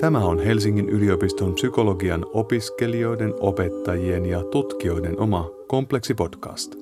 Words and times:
Tämä 0.00 0.18
on 0.18 0.38
Helsingin 0.38 0.88
yliopiston 0.88 1.54
psykologian 1.54 2.26
opiskelijoiden, 2.32 3.34
opettajien 3.40 4.26
ja 4.26 4.42
tutkijoiden 4.42 5.20
oma 5.20 5.50
kompleksipodcast. 5.66 6.74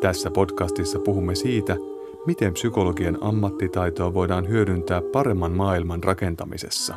Tässä 0.00 0.30
podcastissa 0.30 0.98
puhumme 0.98 1.34
siitä, 1.34 1.76
miten 2.26 2.52
psykologian 2.52 3.18
ammattitaitoa 3.20 4.14
voidaan 4.14 4.48
hyödyntää 4.48 5.02
paremman 5.12 5.52
maailman 5.52 6.04
rakentamisessa 6.04 6.94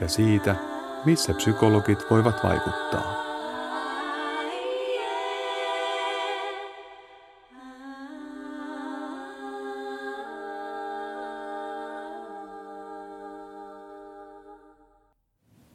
ja 0.00 0.08
siitä, 0.08 0.56
missä 1.04 1.34
psykologit 1.34 1.98
voivat 2.10 2.36
vaikuttaa. 2.44 3.29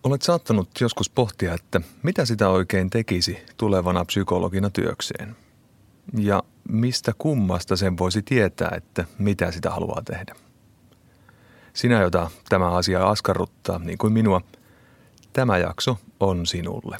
Olet 0.06 0.22
saattanut 0.22 0.70
joskus 0.82 1.10
pohtia, 1.10 1.54
että 1.54 1.82
mitä 2.04 2.26
sitä 2.26 2.50
oikein 2.50 2.90
tekisi 2.90 3.38
tulevana 3.58 4.06
psykologina 4.06 4.70
työkseen. 4.70 5.36
Ja 6.18 6.44
mistä 6.70 7.12
kummasta 7.18 7.76
sen 7.76 7.98
voisi 7.98 8.22
tietää, 8.22 8.72
että 8.78 9.06
mitä 9.18 9.52
sitä 9.52 9.70
haluaa 9.70 10.02
tehdä. 10.06 10.36
Sinä, 11.74 12.02
jota 12.02 12.32
tämä 12.50 12.72
asia 12.72 13.08
askarruttaa, 13.08 13.80
niin 13.80 13.98
kuin 13.98 14.14
minua, 14.14 14.42
tämä 15.34 15.58
jakso 15.58 15.98
on 16.20 16.46
sinulle. 16.46 16.98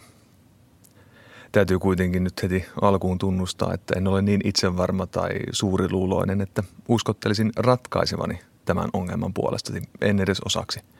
Täytyy 1.52 1.80
kuitenkin 1.80 2.24
nyt 2.24 2.44
heti 2.44 2.66
alkuun 2.82 3.18
tunnustaa, 3.18 3.74
että 3.74 3.94
en 3.98 4.08
ole 4.08 4.22
niin 4.22 4.42
itsevarma 4.44 5.08
tai 5.08 5.30
suuriluuloinen, 5.52 6.42
että 6.42 6.64
uskottelisin 6.88 7.52
ratkaisevani 7.56 8.40
tämän 8.66 8.90
ongelman 8.94 9.34
puolesta, 9.34 9.74
en 10.02 10.20
edes 10.20 10.42
osaksi– 10.46 10.80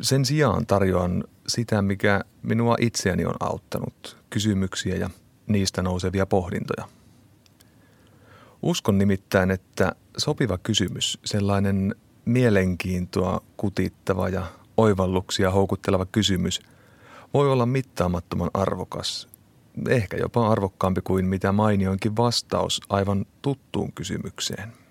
sen 0.00 0.24
sijaan 0.24 0.66
tarjoan 0.66 1.24
sitä, 1.46 1.82
mikä 1.82 2.20
minua 2.42 2.76
itseäni 2.80 3.24
on 3.24 3.34
auttanut, 3.40 4.16
kysymyksiä 4.30 4.96
ja 4.96 5.10
niistä 5.46 5.82
nousevia 5.82 6.26
pohdintoja. 6.26 6.88
Uskon 8.62 8.98
nimittäin, 8.98 9.50
että 9.50 9.92
sopiva 10.16 10.58
kysymys, 10.58 11.18
sellainen 11.24 11.94
mielenkiintoa 12.24 13.40
kutittava 13.56 14.28
ja 14.28 14.46
oivalluksia 14.76 15.50
houkutteleva 15.50 16.06
kysymys, 16.06 16.60
voi 17.34 17.52
olla 17.52 17.66
mittaamattoman 17.66 18.50
arvokas, 18.54 19.28
ehkä 19.88 20.16
jopa 20.16 20.48
arvokkaampi 20.48 21.00
kuin 21.00 21.26
mitä 21.26 21.52
mainioinkin 21.52 22.16
vastaus 22.16 22.80
aivan 22.88 23.26
tuttuun 23.42 23.92
kysymykseen– 23.92 24.72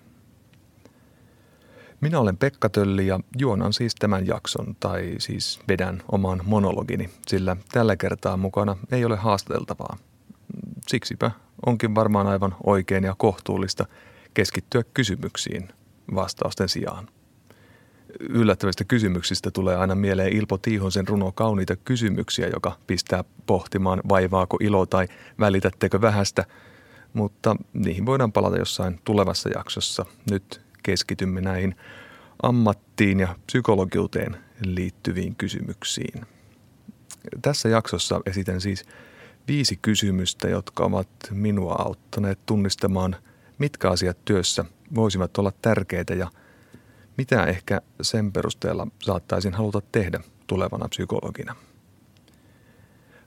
minä 2.02 2.20
olen 2.20 2.36
Pekka 2.36 2.68
Tölli 2.68 3.06
ja 3.06 3.20
juonan 3.38 3.72
siis 3.72 3.94
tämän 3.94 4.26
jakson, 4.26 4.76
tai 4.80 5.14
siis 5.18 5.60
vedän 5.68 6.02
oman 6.12 6.40
monologini, 6.44 7.10
sillä 7.26 7.56
tällä 7.72 7.96
kertaa 7.96 8.36
mukana 8.36 8.76
ei 8.92 9.04
ole 9.04 9.16
haastateltavaa. 9.16 9.96
Siksipä 10.88 11.30
onkin 11.66 11.94
varmaan 11.94 12.26
aivan 12.26 12.54
oikein 12.66 13.04
ja 13.04 13.14
kohtuullista 13.18 13.86
keskittyä 14.34 14.82
kysymyksiin 14.94 15.68
vastausten 16.14 16.68
sijaan. 16.68 17.08
Yllättävistä 18.20 18.84
kysymyksistä 18.84 19.50
tulee 19.50 19.76
aina 19.76 19.94
mieleen 19.94 20.36
Ilpo 20.36 20.58
Tiihosen 20.58 21.08
runo 21.08 21.32
kauniita 21.32 21.76
kysymyksiä, 21.76 22.48
joka 22.48 22.76
pistää 22.86 23.24
pohtimaan 23.46 24.00
vaivaako 24.08 24.56
ilo 24.60 24.86
tai 24.86 25.08
välitättekö 25.40 26.00
vähästä, 26.00 26.44
mutta 27.12 27.56
niihin 27.72 28.06
voidaan 28.06 28.32
palata 28.32 28.56
jossain 28.56 29.00
tulevassa 29.04 29.48
jaksossa. 29.54 30.06
Nyt 30.30 30.61
keskitymme 30.82 31.40
näihin 31.40 31.76
ammattiin 32.42 33.20
ja 33.20 33.36
psykologiuteen 33.46 34.36
liittyviin 34.64 35.36
kysymyksiin. 35.36 36.26
Tässä 37.42 37.68
jaksossa 37.68 38.20
esitän 38.26 38.60
siis 38.60 38.84
viisi 39.48 39.78
kysymystä, 39.82 40.48
jotka 40.48 40.84
ovat 40.84 41.08
minua 41.30 41.74
auttaneet 41.78 42.38
tunnistamaan, 42.46 43.16
mitkä 43.58 43.90
asiat 43.90 44.24
työssä 44.24 44.64
voisivat 44.94 45.38
olla 45.38 45.52
tärkeitä 45.62 46.14
ja 46.14 46.30
mitä 47.16 47.44
ehkä 47.44 47.80
sen 48.02 48.32
perusteella 48.32 48.86
saattaisin 49.02 49.54
haluta 49.54 49.80
tehdä 49.92 50.20
tulevana 50.46 50.88
psykologina. 50.88 51.56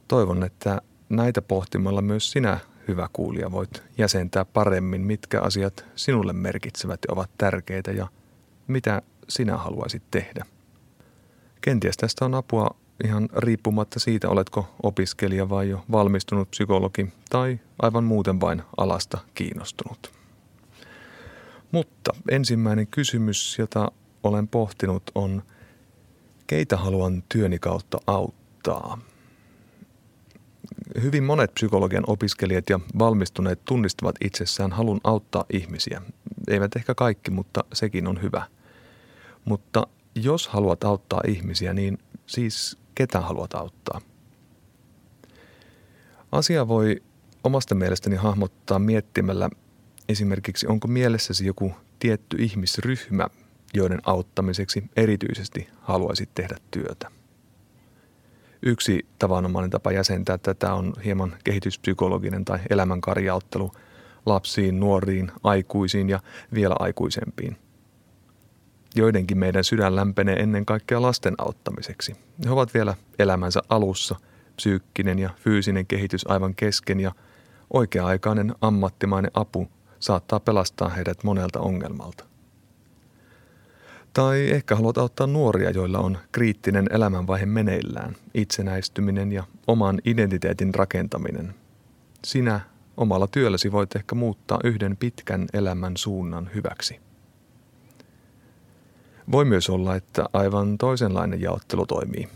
Toivon, 0.07 0.43
että 0.43 0.81
näitä 1.09 1.41
pohtimalla 1.41 2.01
myös 2.01 2.31
sinä 2.31 2.59
hyvä 2.87 3.09
kuulija, 3.13 3.51
voit 3.51 3.83
jäsentää 3.97 4.45
paremmin, 4.45 5.01
mitkä 5.01 5.41
asiat 5.41 5.85
sinulle 5.95 6.33
merkitsevät 6.33 6.99
ja 7.07 7.13
ovat 7.13 7.29
tärkeitä 7.37 7.91
ja 7.91 8.07
mitä 8.67 9.01
sinä 9.29 9.57
haluaisit 9.57 10.03
tehdä. 10.11 10.45
Kenties 11.61 11.97
tästä 11.97 12.25
on 12.25 12.35
apua 12.35 12.75
ihan 13.03 13.29
riippumatta 13.37 13.99
siitä, 13.99 14.29
oletko 14.29 14.75
opiskelija 14.83 15.49
vai 15.49 15.69
jo 15.69 15.85
valmistunut 15.91 16.51
psykologi 16.51 17.13
tai 17.29 17.59
aivan 17.81 18.03
muuten 18.03 18.41
vain 18.41 18.63
alasta 18.77 19.17
kiinnostunut. 19.33 20.11
Mutta 21.71 22.13
ensimmäinen 22.31 22.87
kysymys, 22.87 23.59
jota 23.59 23.91
olen 24.23 24.47
pohtinut, 24.47 25.03
on, 25.15 25.43
keitä 26.47 26.77
haluan 26.77 27.23
työni 27.29 27.59
kautta 27.59 27.97
auttaa– 28.07 28.97
Hyvin 31.01 31.23
monet 31.23 31.53
psykologian 31.53 32.03
opiskelijat 32.07 32.69
ja 32.69 32.79
valmistuneet 32.99 33.65
tunnistavat 33.65 34.15
itsessään 34.21 34.71
halun 34.71 35.01
auttaa 35.03 35.45
ihmisiä. 35.53 36.01
Eivät 36.47 36.75
ehkä 36.75 36.95
kaikki, 36.95 37.31
mutta 37.31 37.63
sekin 37.73 38.07
on 38.07 38.21
hyvä. 38.21 38.45
Mutta 39.45 39.87
jos 40.15 40.47
haluat 40.47 40.83
auttaa 40.83 41.21
ihmisiä, 41.27 41.73
niin 41.73 41.97
siis 42.25 42.77
ketä 42.95 43.21
haluat 43.21 43.53
auttaa? 43.53 44.01
Asia 46.31 46.67
voi 46.67 47.01
omasta 47.43 47.75
mielestäni 47.75 48.15
hahmottaa 48.15 48.79
miettimällä 48.79 49.49
esimerkiksi, 50.09 50.67
onko 50.67 50.87
mielessäsi 50.87 51.45
joku 51.45 51.73
tietty 51.99 52.37
ihmisryhmä, 52.39 53.27
joiden 53.73 54.01
auttamiseksi 54.05 54.83
erityisesti 54.95 55.67
haluaisit 55.81 56.29
tehdä 56.35 56.57
työtä. 56.71 57.11
Yksi 58.67 59.05
tavanomainen 59.19 59.69
tapa 59.69 59.91
jäsentää 59.91 60.37
tätä 60.37 60.73
on 60.73 60.93
hieman 61.05 61.35
kehityspsykologinen 61.43 62.45
tai 62.45 62.59
elämänkarjauttelu 62.69 63.71
lapsiin, 64.25 64.79
nuoriin, 64.79 65.31
aikuisiin 65.43 66.09
ja 66.09 66.19
vielä 66.53 66.75
aikuisempiin. 66.79 67.57
Joidenkin 68.95 69.37
meidän 69.37 69.63
sydän 69.63 69.95
lämpenee 69.95 70.35
ennen 70.35 70.65
kaikkea 70.65 71.01
lasten 71.01 71.35
auttamiseksi. 71.37 72.15
He 72.45 72.51
ovat 72.51 72.73
vielä 72.73 72.95
elämänsä 73.19 73.61
alussa, 73.69 74.15
psyykkinen 74.55 75.19
ja 75.19 75.29
fyysinen 75.37 75.85
kehitys 75.85 76.25
aivan 76.27 76.55
kesken 76.55 76.99
ja 76.99 77.11
oikea-aikainen 77.73 78.55
ammattimainen 78.61 79.31
apu 79.33 79.67
saattaa 79.99 80.39
pelastaa 80.39 80.89
heidät 80.89 81.23
monelta 81.23 81.59
ongelmalta. 81.59 82.34
Tai 84.15 84.49
ehkä 84.51 84.75
haluat 84.75 84.97
auttaa 84.97 85.27
nuoria, 85.27 85.71
joilla 85.71 85.99
on 85.99 86.17
kriittinen 86.31 86.87
elämänvaihe 86.91 87.45
meneillään, 87.45 88.15
itsenäistyminen 88.33 89.31
ja 89.31 89.43
oman 89.67 90.01
identiteetin 90.05 90.75
rakentaminen. 90.75 91.55
Sinä 92.25 92.59
omalla 92.97 93.27
työlläsi 93.27 93.71
voit 93.71 93.95
ehkä 93.95 94.15
muuttaa 94.15 94.59
yhden 94.63 94.97
pitkän 94.97 95.47
elämän 95.53 95.97
suunnan 95.97 96.49
hyväksi. 96.55 96.99
Voi 99.31 99.45
myös 99.45 99.69
olla, 99.69 99.95
että 99.95 100.25
aivan 100.33 100.77
toisenlainen 100.77 101.41
jaottelu 101.41 101.85
toimii. 101.85 102.29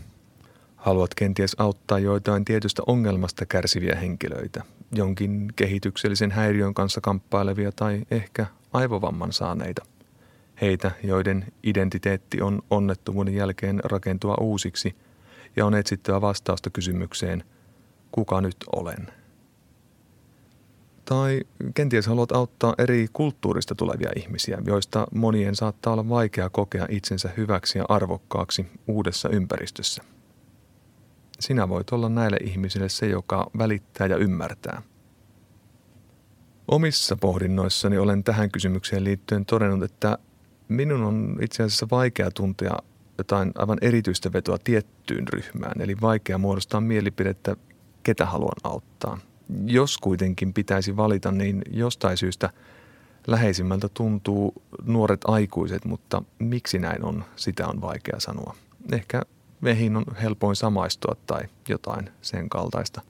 Haluat 0.76 1.16
kenties 1.16 1.56
auttaa 1.60 2.00
joitain 2.00 2.46
tietystä 2.46 2.82
ongelmasta 2.88 3.46
kärsiviä 3.46 3.96
henkilöitä, 3.96 4.64
jonkin 4.92 5.48
kehityksellisen 5.56 6.32
häiriön 6.32 6.74
kanssa 6.74 7.02
kamppailevia 7.02 7.72
tai 7.72 8.02
ehkä 8.12 8.46
aivovamman 8.74 9.34
saaneita– 9.34 9.86
heitä, 10.62 10.92
joiden 11.04 11.46
identiteetti 11.64 12.42
on 12.42 12.62
onnettomuuden 12.70 13.34
jälkeen 13.36 13.80
rakentua 13.84 14.36
uusiksi 14.42 14.96
ja 15.56 15.66
on 15.66 15.76
etsittävä 15.76 16.22
vastausta 16.22 16.70
kysymykseen, 16.70 17.44
kuka 18.12 18.42
nyt 18.42 18.58
olen? 18.76 19.08
Tai 21.06 21.42
kenties 21.74 22.08
haluat 22.08 22.32
auttaa 22.32 22.74
eri 22.78 23.08
kulttuurista 23.14 23.76
tulevia 23.76 24.10
ihmisiä, 24.16 24.62
joista 24.66 25.08
monien 25.16 25.56
saattaa 25.56 25.94
olla 25.94 26.10
vaikea 26.10 26.50
kokea 26.50 26.86
itsensä 26.90 27.30
hyväksi 27.38 27.78
ja 27.78 27.86
arvokkaaksi 27.90 28.66
uudessa 28.88 29.30
ympäristössä. 29.30 30.04
Sinä 31.40 31.70
voit 31.70 31.90
olla 31.90 32.10
näille 32.10 32.38
ihmisille 32.44 32.90
se, 32.90 33.08
joka 33.08 33.50
välittää 33.58 34.08
ja 34.08 34.18
ymmärtää. 34.18 34.82
Omissa 36.68 37.16
pohdinnoissani 37.16 37.98
olen 37.98 38.24
tähän 38.24 38.52
kysymykseen 38.52 39.04
liittyen 39.04 39.46
todennut, 39.46 39.84
että 39.84 40.18
minun 40.70 41.04
on 41.04 41.38
itse 41.42 41.64
asiassa 41.64 41.88
vaikea 41.92 42.32
tuntea 42.32 42.78
jotain 43.18 43.52
aivan 43.56 43.78
erityistä 43.82 44.34
vetoa 44.34 44.58
tiettyyn 44.64 45.28
ryhmään, 45.28 45.82
eli 45.82 45.96
vaikea 46.02 46.38
muodostaa 46.38 46.82
mielipidettä, 46.82 47.56
ketä 48.04 48.26
haluan 48.26 48.58
auttaa. 48.64 49.18
Jos 49.66 49.98
kuitenkin 49.98 50.54
pitäisi 50.54 50.98
valita, 50.98 51.32
niin 51.32 51.62
jostain 51.72 52.18
syystä 52.18 52.50
läheisimmältä 53.28 53.90
tuntuu 53.94 54.54
nuoret 54.86 55.22
aikuiset, 55.28 55.86
mutta 55.86 56.24
miksi 56.40 56.80
näin 56.80 57.06
on, 57.06 57.24
sitä 57.36 57.68
on 57.68 57.82
vaikea 57.82 58.20
sanoa. 58.20 58.56
Ehkä 58.92 59.22
meihin 59.62 59.98
on 59.98 60.06
helpoin 60.22 60.56
samaistua 60.56 61.16
tai 61.28 61.42
jotain 61.70 62.10
sen 62.22 62.50
kaltaista. 62.50 63.02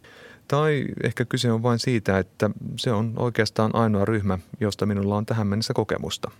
Tai 0.47 0.85
ehkä 1.03 1.25
kyse 1.25 1.51
on 1.51 1.63
vain 1.63 1.79
siitä, 1.79 2.19
että 2.19 2.50
se 2.75 2.91
on 2.91 3.13
oikeastaan 3.17 3.75
ainoa 3.75 4.05
ryhmä, 4.05 4.39
josta 4.59 4.85
minulla 4.85 5.17
on 5.17 5.25
tähän 5.25 5.47
mennessä 5.47 5.73
kokemusta. 5.73 6.31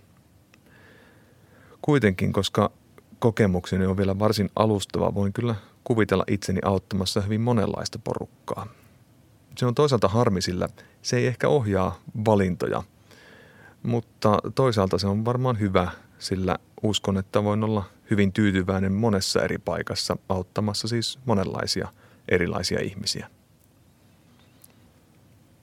Kuitenkin, 1.82 2.32
koska 2.32 2.70
kokemukseni 3.18 3.86
on 3.86 3.96
vielä 3.96 4.18
varsin 4.18 4.50
alustava, 4.56 5.14
voin 5.14 5.32
kyllä 5.32 5.54
kuvitella 5.84 6.24
itseni 6.26 6.60
auttamassa 6.64 7.20
hyvin 7.20 7.40
monenlaista 7.40 7.98
porukkaa. 8.04 8.66
Se 9.58 9.66
on 9.66 9.74
toisaalta 9.74 10.08
harmi, 10.08 10.42
sillä 10.42 10.68
se 11.02 11.16
ei 11.16 11.26
ehkä 11.26 11.48
ohjaa 11.48 12.00
valintoja, 12.24 12.82
mutta 13.82 14.38
toisaalta 14.54 14.98
se 14.98 15.06
on 15.06 15.24
varmaan 15.24 15.60
hyvä, 15.60 15.88
sillä 16.18 16.58
uskon, 16.82 17.18
että 17.18 17.44
voin 17.44 17.64
olla 17.64 17.84
hyvin 18.10 18.32
tyytyväinen 18.32 18.92
monessa 18.92 19.42
eri 19.42 19.58
paikassa 19.58 20.16
auttamassa 20.28 20.88
siis 20.88 21.18
monenlaisia 21.24 21.88
erilaisia 22.28 22.80
ihmisiä. 22.80 23.30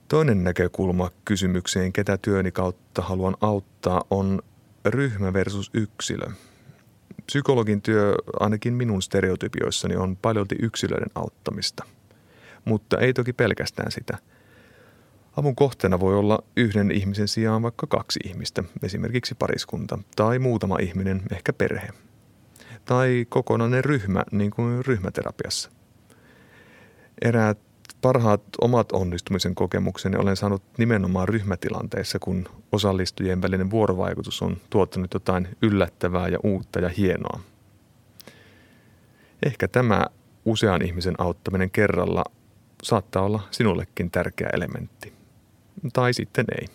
Toinen 0.08 0.44
näkökulma 0.44 1.10
kysymykseen, 1.24 1.92
ketä 1.92 2.18
työni 2.18 2.52
kautta 2.52 3.02
haluan 3.02 3.36
auttaa, 3.40 4.04
on 4.10 4.42
ryhmä 4.84 5.32
versus 5.32 5.70
yksilö. 5.74 6.26
Psykologin 7.26 7.82
työ 7.82 8.14
ainakin 8.40 8.74
minun 8.74 9.02
stereotypioissani 9.02 9.96
on 9.96 10.16
paljolti 10.16 10.56
yksilöiden 10.62 11.10
auttamista, 11.14 11.84
mutta 12.64 12.98
ei 12.98 13.12
toki 13.12 13.32
pelkästään 13.32 13.92
sitä. 13.92 14.18
Avun 15.36 15.56
kohteena 15.56 16.00
voi 16.00 16.16
olla 16.16 16.38
yhden 16.56 16.90
ihmisen 16.90 17.28
sijaan 17.28 17.62
vaikka 17.62 17.86
kaksi 17.86 18.20
ihmistä, 18.24 18.64
esimerkiksi 18.82 19.34
pariskunta, 19.34 19.98
tai 20.16 20.38
muutama 20.38 20.76
ihminen, 20.80 21.22
ehkä 21.32 21.52
perhe. 21.52 21.88
Tai 22.84 23.26
kokonainen 23.28 23.84
ryhmä, 23.84 24.24
niin 24.32 24.50
kuin 24.50 24.84
ryhmäterapiassa. 24.86 25.70
Eräät 27.22 27.58
parhaat 28.02 28.42
omat 28.60 28.92
onnistumisen 28.92 29.54
kokemukseni 29.54 30.16
olen 30.16 30.36
saanut 30.36 30.62
nimenomaan 30.78 31.28
ryhmätilanteissa, 31.28 32.18
kun 32.18 32.48
osallistujien 32.72 33.42
välinen 33.42 33.70
vuorovaikutus 33.70 34.42
on 34.42 34.56
tuottanut 34.70 35.14
jotain 35.14 35.48
yllättävää 35.62 36.28
ja 36.28 36.38
uutta 36.42 36.80
ja 36.80 36.88
hienoa. 36.88 37.40
Ehkä 39.46 39.68
tämä 39.68 40.06
usean 40.44 40.82
ihmisen 40.82 41.14
auttaminen 41.18 41.70
kerralla 41.70 42.24
saattaa 42.82 43.22
olla 43.22 43.40
sinullekin 43.50 44.10
tärkeä 44.10 44.50
elementti. 44.52 45.12
Tai 45.92 46.14
sitten 46.14 46.46
ei. 46.60 46.66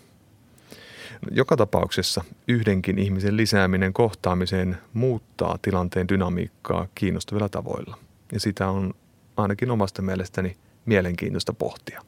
Joka 1.32 1.58
tapauksessa 1.58 2.24
yhdenkin 2.48 3.00
ihmisen 3.00 3.38
lisääminen 3.38 3.94
kohtaamiseen 3.94 4.78
muuttaa 4.94 5.58
tilanteen 5.62 6.08
dynamiikkaa 6.08 6.88
kiinnostavilla 6.96 7.50
tavoilla. 7.50 7.98
Ja 8.32 8.40
sitä 8.40 8.70
on 8.70 8.94
ainakin 9.38 9.72
omasta 9.72 10.02
mielestäni– 10.02 10.58
mielenkiintoista 10.86 11.54
pohtia. 11.54 12.02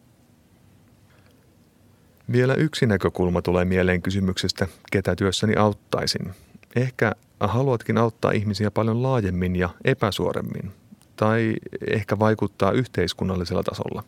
Vielä 2.31 2.53
yksi 2.53 2.85
näkökulma 2.85 3.41
tulee 3.41 3.65
mieleen 3.65 4.01
kysymyksestä, 4.01 4.67
ketä 4.91 5.15
työssäni 5.15 5.55
auttaisin. 5.55 6.33
Ehkä 6.75 7.11
haluatkin 7.39 7.97
auttaa 7.97 8.31
ihmisiä 8.31 8.71
paljon 8.71 9.03
laajemmin 9.03 9.55
ja 9.55 9.69
epäsuoremmin, 9.83 10.71
tai 11.15 11.53
ehkä 11.87 12.19
vaikuttaa 12.19 12.71
yhteiskunnallisella 12.71 13.63
tasolla. 13.63 14.03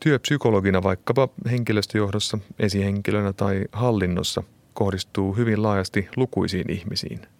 Työpsykologina 0.00 0.82
vaikkapa 0.82 1.28
henkilöstöjohdossa, 1.50 2.38
esihenkilönä 2.58 3.32
tai 3.32 3.64
hallinnossa 3.72 4.42
kohdistuu 4.74 5.32
hyvin 5.36 5.62
laajasti 5.62 6.08
lukuisiin 6.16 6.70
ihmisiin– 6.70 7.20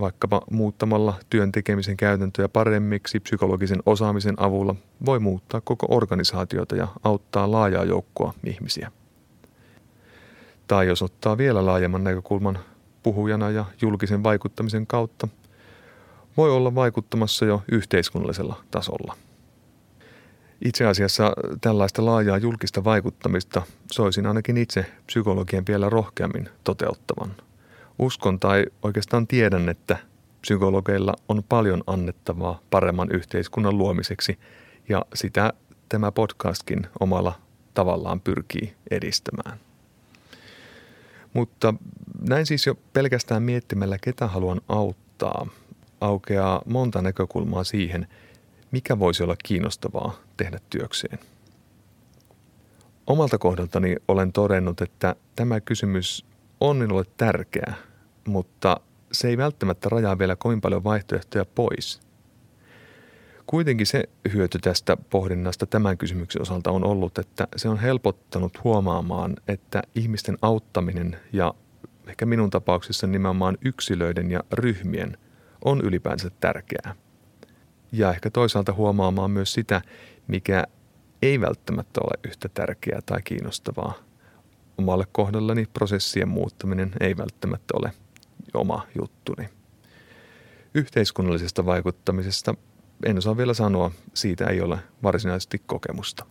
vaikkapa 0.00 0.42
muuttamalla 0.50 1.14
työn 1.30 1.52
tekemisen 1.52 1.96
käytäntöjä 1.96 2.48
paremmiksi 2.48 3.20
psykologisen 3.20 3.82
osaamisen 3.86 4.34
avulla 4.36 4.74
voi 5.06 5.18
muuttaa 5.18 5.60
koko 5.60 5.86
organisaatiota 5.90 6.76
ja 6.76 6.88
auttaa 7.04 7.50
laajaa 7.50 7.84
joukkoa 7.84 8.34
ihmisiä. 8.44 8.92
Tai 10.66 10.86
jos 10.86 11.02
ottaa 11.02 11.38
vielä 11.38 11.66
laajemman 11.66 12.04
näkökulman 12.04 12.58
puhujana 13.02 13.50
ja 13.50 13.64
julkisen 13.82 14.22
vaikuttamisen 14.22 14.86
kautta, 14.86 15.28
voi 16.36 16.50
olla 16.50 16.74
vaikuttamassa 16.74 17.44
jo 17.44 17.62
yhteiskunnallisella 17.72 18.56
tasolla. 18.70 19.16
Itse 20.64 20.86
asiassa 20.86 21.32
tällaista 21.60 22.04
laajaa 22.04 22.38
julkista 22.38 22.84
vaikuttamista 22.84 23.62
soisin 23.92 24.26
ainakin 24.26 24.56
itse 24.56 24.86
psykologian 25.06 25.64
vielä 25.68 25.90
rohkeammin 25.90 26.48
toteuttavan– 26.64 27.30
Uskon 27.98 28.40
tai 28.40 28.64
oikeastaan 28.82 29.26
tiedän, 29.26 29.68
että 29.68 29.96
psykologeilla 30.40 31.14
on 31.28 31.42
paljon 31.48 31.82
annettavaa 31.86 32.60
paremman 32.70 33.08
yhteiskunnan 33.12 33.78
luomiseksi 33.78 34.38
ja 34.88 35.04
sitä 35.14 35.52
tämä 35.88 36.12
podcastkin 36.12 36.86
omalla 37.00 37.32
tavallaan 37.74 38.20
pyrkii 38.20 38.74
edistämään. 38.90 39.58
Mutta 41.32 41.74
näin 42.28 42.46
siis 42.46 42.66
jo 42.66 42.74
pelkästään 42.92 43.42
miettimällä, 43.42 43.98
ketä 44.00 44.26
haluan 44.26 44.60
auttaa, 44.68 45.46
aukeaa 46.00 46.62
monta 46.66 47.02
näkökulmaa 47.02 47.64
siihen, 47.64 48.08
mikä 48.70 48.98
voisi 48.98 49.22
olla 49.22 49.36
kiinnostavaa 49.44 50.18
tehdä 50.36 50.58
työkseen. 50.70 51.18
Omalta 53.06 53.38
kohdaltani 53.38 53.96
olen 54.08 54.32
todennut, 54.32 54.80
että 54.80 55.16
tämä 55.36 55.60
kysymys 55.60 56.24
on 56.60 56.76
minulle 56.76 57.04
tärkeä 57.16 57.74
mutta 58.28 58.80
se 59.12 59.28
ei 59.28 59.36
välttämättä 59.36 59.88
rajaa 59.88 60.18
vielä 60.18 60.36
kovin 60.36 60.60
paljon 60.60 60.84
vaihtoehtoja 60.84 61.44
pois. 61.44 62.00
Kuitenkin 63.46 63.86
se 63.86 64.04
hyöty 64.32 64.58
tästä 64.58 64.96
pohdinnasta 64.96 65.66
tämän 65.66 65.98
kysymyksen 65.98 66.42
osalta 66.42 66.70
on 66.70 66.84
ollut, 66.84 67.18
että 67.18 67.48
se 67.56 67.68
on 67.68 67.78
helpottanut 67.78 68.64
huomaamaan, 68.64 69.36
että 69.48 69.82
ihmisten 69.94 70.38
auttaminen 70.42 71.16
ja 71.32 71.54
ehkä 72.06 72.26
minun 72.26 72.50
tapauksessa 72.50 73.06
nimenomaan 73.06 73.58
yksilöiden 73.64 74.30
ja 74.30 74.40
ryhmien 74.52 75.18
on 75.64 75.80
ylipäänsä 75.80 76.30
tärkeää. 76.40 76.94
Ja 77.92 78.10
ehkä 78.10 78.30
toisaalta 78.30 78.72
huomaamaan 78.72 79.30
myös 79.30 79.52
sitä, 79.52 79.82
mikä 80.26 80.64
ei 81.22 81.40
välttämättä 81.40 82.00
ole 82.00 82.18
yhtä 82.24 82.48
tärkeää 82.48 83.00
tai 83.06 83.22
kiinnostavaa. 83.22 83.92
Omalle 84.78 85.04
kohdallani 85.12 85.66
prosessien 85.66 86.28
muuttaminen 86.28 86.92
ei 87.00 87.16
välttämättä 87.16 87.74
ole 87.76 87.92
oma 88.54 88.86
juttuni. 88.94 89.48
Yhteiskunnallisesta 90.74 91.66
vaikuttamisesta 91.66 92.54
en 93.06 93.18
osaa 93.18 93.36
vielä 93.36 93.54
sanoa, 93.54 93.90
siitä 94.14 94.46
ei 94.46 94.60
ole 94.60 94.78
varsinaisesti 95.02 95.62
kokemusta. 95.66 96.26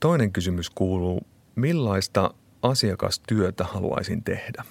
Toinen 0.00 0.32
kysymys 0.32 0.70
kuuluu, 0.70 1.26
millaista 1.54 2.34
asiakastyötä 2.62 3.64
haluaisin 3.64 4.24
tehdä? 4.24 4.64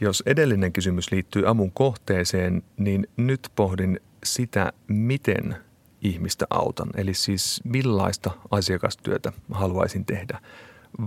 Jos 0.00 0.22
edellinen 0.26 0.72
kysymys 0.72 1.12
liittyy 1.12 1.48
avun 1.48 1.72
kohteeseen, 1.72 2.62
niin 2.76 3.08
nyt 3.16 3.48
pohdin 3.56 4.00
sitä, 4.24 4.72
miten 4.88 5.56
ihmistä 6.02 6.46
autan. 6.50 6.90
Eli 6.96 7.14
siis 7.14 7.60
millaista 7.64 8.30
asiakastyötä 8.50 9.32
haluaisin 9.50 10.04
tehdä 10.04 10.40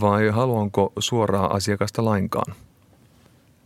vai 0.01 0.29
haluanko 0.29 0.93
suoraa 0.99 1.55
asiakasta 1.55 2.05
lainkaan? 2.05 2.55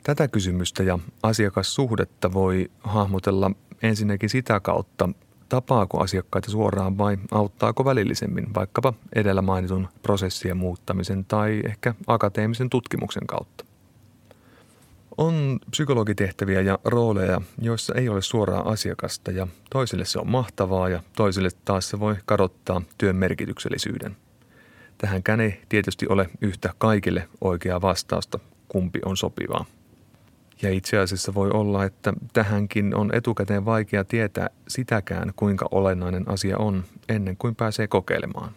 Tätä 0.04 0.28
kysymystä 0.28 0.84
ja 0.84 1.00
asiakassuhdetta 1.24 2.34
voi 2.34 2.72
hahmotella 2.80 3.52
ensinnäkin 3.82 4.30
sitä 4.30 4.60
kautta, 4.60 5.10
tapaako 5.50 6.00
asiakkaita 6.00 6.52
suoraan 6.52 6.98
vai 6.98 7.18
auttaako 7.32 7.86
välillisemmin 7.86 8.54
vaikkapa 8.54 8.94
edellä 9.16 9.42
mainitun 9.42 9.88
prosessien 10.02 10.58
muuttamisen 10.58 11.26
tai 11.26 11.62
ehkä 11.66 11.94
akateemisen 12.08 12.70
tutkimuksen 12.70 13.28
kautta. 13.28 13.66
On 15.18 15.60
psykologitehtäviä 15.72 16.62
ja 16.62 16.80
rooleja, 16.86 17.42
joissa 17.62 17.96
ei 17.96 18.10
ole 18.10 18.22
suoraa 18.22 18.70
asiakasta 18.70 19.32
ja 19.32 19.48
toisille 19.70 20.06
se 20.06 20.20
on 20.20 20.30
mahtavaa 20.30 20.90
ja 20.90 21.04
toisille 21.16 21.50
taas 21.66 21.90
se 21.90 22.00
voi 22.00 22.16
kadottaa 22.26 22.82
työn 22.98 23.16
merkityksellisyyden– 23.16 24.18
Tähänkään 25.02 25.40
ei 25.40 25.62
tietysti 25.70 26.06
ole 26.10 26.30
yhtä 26.42 26.74
kaikille 26.78 27.30
oikeaa 27.42 27.82
vastausta, 27.82 28.40
kumpi 28.68 29.00
on 29.06 29.18
sopivaa. 29.18 29.66
Ja 30.62 30.74
itse 30.74 30.98
asiassa 30.98 31.34
voi 31.34 31.50
olla, 31.52 31.86
että 31.86 32.14
tähänkin 32.34 32.96
on 32.96 33.16
etukäteen 33.16 33.66
vaikea 33.66 34.04
tietää 34.04 34.50
sitäkään, 34.68 35.34
kuinka 35.36 35.68
olennainen 35.72 36.30
asia 36.30 36.58
on, 36.58 36.84
ennen 37.10 37.38
kuin 37.38 37.56
pääsee 37.56 37.88
kokeilemaan. 37.88 38.52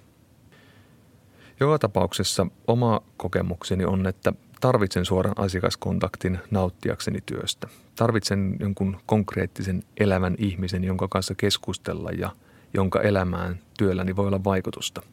Joka 1.61 1.79
tapauksessa 1.79 2.47
oma 2.67 3.01
kokemukseni 3.17 3.85
on, 3.85 4.07
että 4.07 4.33
tarvitsen 4.61 5.05
suoran 5.05 5.35
asiakaskontaktin 5.37 6.39
nauttiakseni 6.51 7.19
työstä. 7.27 7.69
Tarvitsen 7.97 8.57
jonkun 8.61 9.01
konkreettisen 9.07 9.83
elävän 9.97 10.35
ihmisen, 10.39 10.85
jonka 10.85 11.09
kanssa 11.09 11.35
keskustella 11.35 12.11
ja 12.11 12.31
jonka 12.75 13.01
elämään 13.01 13.59
työlläni 13.79 14.17
voi 14.17 14.27
olla 14.27 14.45
vaikutusta– 14.45 15.03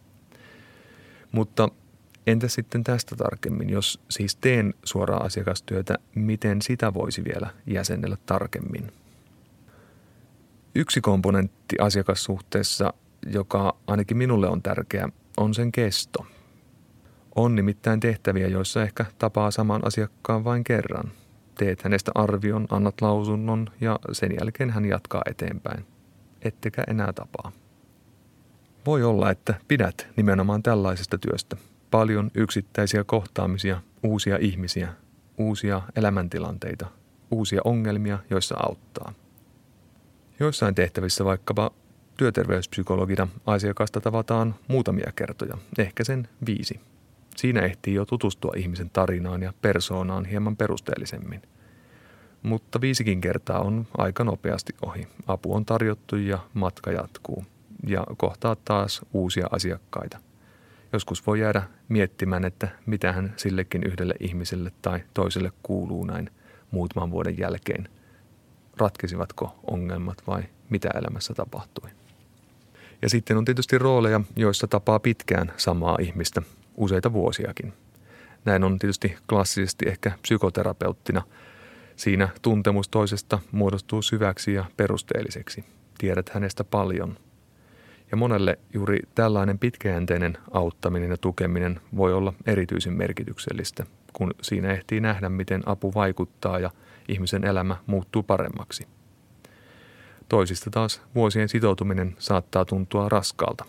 mutta 1.32 1.70
Entä 2.30 2.48
sitten 2.48 2.84
tästä 2.84 3.16
tarkemmin, 3.16 3.70
jos 3.70 4.00
siis 4.10 4.36
teen 4.36 4.74
suoraa 4.84 5.24
asiakastyötä, 5.24 5.98
miten 6.16 6.62
sitä 6.62 6.94
voisi 6.94 7.24
vielä 7.24 7.50
jäsennellä 7.68 8.18
tarkemmin? 8.26 8.92
Yksi 10.76 11.02
komponentti 11.02 11.76
asiakassuhteessa, 11.80 12.94
joka 13.26 13.76
ainakin 13.88 14.18
minulle 14.18 14.50
on 14.50 14.62
tärkeä, 14.62 15.10
on 15.38 15.54
sen 15.54 15.72
kesto. 15.72 16.26
On 17.36 17.56
nimittäin 17.56 18.00
tehtäviä, 18.00 18.48
joissa 18.48 18.84
ehkä 18.84 19.06
tapaa 19.20 19.52
saman 19.52 19.88
asiakkaan 19.88 20.44
vain 20.44 20.64
kerran. 20.64 21.12
Teet 21.58 21.82
hänestä 21.82 22.12
arvion, 22.16 22.68
annat 22.70 23.02
lausunnon 23.02 23.70
ja 23.82 24.00
sen 24.12 24.32
jälkeen 24.40 24.70
hän 24.70 24.86
jatkaa 24.86 25.22
eteenpäin. 25.30 25.86
Ettekä 26.42 26.84
enää 26.88 27.14
tapaa. 27.14 27.52
Voi 28.86 29.04
olla, 29.04 29.32
että 29.32 29.54
pidät 29.68 30.08
nimenomaan 30.16 30.64
tällaisesta 30.64 31.18
työstä. 31.18 31.56
Paljon 31.92 32.32
yksittäisiä 32.36 33.04
kohtaamisia, 33.04 33.82
uusia 34.04 34.38
ihmisiä, 34.42 34.94
uusia 35.38 35.82
elämäntilanteita, 35.96 36.88
uusia 37.32 37.62
ongelmia, 37.64 38.20
joissa 38.30 38.56
auttaa. 38.60 39.14
Joissain 40.40 40.76
tehtävissä 40.76 41.26
vaikkapa 41.26 41.72
työterveyspsykologina 42.18 43.28
asiakasta 43.46 44.02
tavataan 44.02 44.56
muutamia 44.68 45.12
kertoja, 45.16 45.58
ehkä 45.78 46.04
sen 46.04 46.28
viisi. 46.46 46.80
Siinä 47.36 47.62
ehtii 47.62 47.94
jo 47.94 48.06
tutustua 48.06 48.54
ihmisen 48.58 48.90
tarinaan 48.90 49.42
ja 49.42 49.54
persoonaan 49.62 50.26
hieman 50.26 50.58
perusteellisemmin. 50.58 51.42
Mutta 52.44 52.82
viisikin 52.82 53.22
kertaa 53.22 53.60
on 53.60 53.88
aika 53.98 54.24
nopeasti 54.24 54.74
ohi. 54.82 55.08
Apu 55.28 55.56
on 55.56 55.66
tarjottu 55.66 56.16
ja 56.16 56.40
matka 56.54 56.92
jatkuu– 56.92 57.46
ja 57.88 58.04
kohtaa 58.18 58.56
taas 58.56 59.02
uusia 59.14 59.48
asiakkaita. 59.52 60.20
Joskus 60.94 61.28
voi 61.28 61.40
jäädä 61.40 61.64
miettimään, 61.90 62.46
että 62.46 62.68
mitä 62.86 63.14
hän 63.14 63.34
sillekin 63.38 63.84
yhdelle 63.84 64.14
ihmiselle 64.20 64.72
tai 64.82 65.04
toiselle 65.14 65.52
kuuluu 65.64 66.06
näin 66.06 66.30
muutaman 66.72 67.12
vuoden 67.12 67.38
jälkeen. 67.38 67.90
Ratkesivatko 68.78 69.60
ongelmat 69.64 70.24
vai 70.28 70.44
mitä 70.70 70.90
elämässä 70.96 71.34
tapahtui? 71.34 71.90
Ja 73.02 73.10
sitten 73.10 73.38
on 73.38 73.46
tietysti 73.46 73.78
rooleja, 73.78 74.22
joissa 74.36 74.68
tapaa 74.68 75.00
pitkään 75.00 75.52
samaa 75.58 75.98
ihmistä, 76.02 76.42
useita 76.78 77.14
vuosiakin. 77.14 77.74
Näin 78.46 78.64
on 78.64 78.80
tietysti 78.80 79.16
klassisesti 79.30 79.86
ehkä 79.90 80.12
psykoterapeuttina. 80.22 81.22
Siinä 81.96 82.30
tuntemus 82.42 82.90
toisesta 82.90 83.40
muodostuu 83.52 84.02
syväksi 84.02 84.54
ja 84.54 84.66
perusteelliseksi. 84.78 85.66
Tiedät 85.98 86.30
hänestä 86.30 86.64
paljon– 86.64 87.18
ja 88.12 88.18
monelle 88.18 88.60
juuri 88.74 89.00
tällainen 89.16 89.60
pitkäjänteinen 89.60 90.38
auttaminen 90.52 91.10
ja 91.10 91.18
tukeminen 91.18 91.82
voi 91.96 92.14
olla 92.14 92.34
erityisen 92.46 92.94
merkityksellistä, 92.94 93.86
kun 94.14 94.34
siinä 94.42 94.72
ehtii 94.72 95.00
nähdä, 95.00 95.30
miten 95.30 95.64
apu 95.66 95.94
vaikuttaa 95.94 96.60
ja 96.60 96.72
ihmisen 97.08 97.46
elämä 97.46 97.78
muuttuu 97.86 98.24
paremmaksi. 98.24 98.88
Toisista 100.30 100.70
taas 100.70 101.02
vuosien 101.16 101.50
sitoutuminen 101.50 102.16
saattaa 102.20 102.66
tuntua 102.66 103.10
raskaalta. 103.10 103.66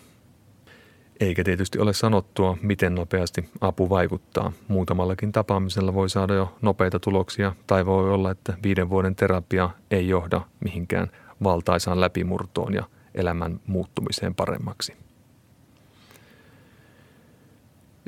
Eikä 1.20 1.44
tietysti 1.44 1.78
ole 1.78 1.92
sanottua, 1.92 2.58
miten 2.62 2.94
nopeasti 2.94 3.48
apu 3.60 3.88
vaikuttaa. 3.88 4.52
Muutamallakin 4.68 5.32
tapaamisella 5.32 5.94
voi 5.94 6.10
saada 6.10 6.34
jo 6.34 6.56
nopeita 6.62 7.00
tuloksia, 7.00 7.52
tai 7.66 7.86
voi 7.86 8.10
olla, 8.10 8.30
että 8.30 8.54
viiden 8.62 8.90
vuoden 8.90 9.16
terapia 9.16 9.70
ei 9.90 10.08
johda 10.08 10.40
mihinkään 10.60 11.10
valtaisaan 11.42 12.00
läpimurtoon 12.00 12.74
ja– 12.74 12.84
elämän 13.14 13.60
muuttumiseen 13.66 14.34
paremmaksi. 14.34 14.96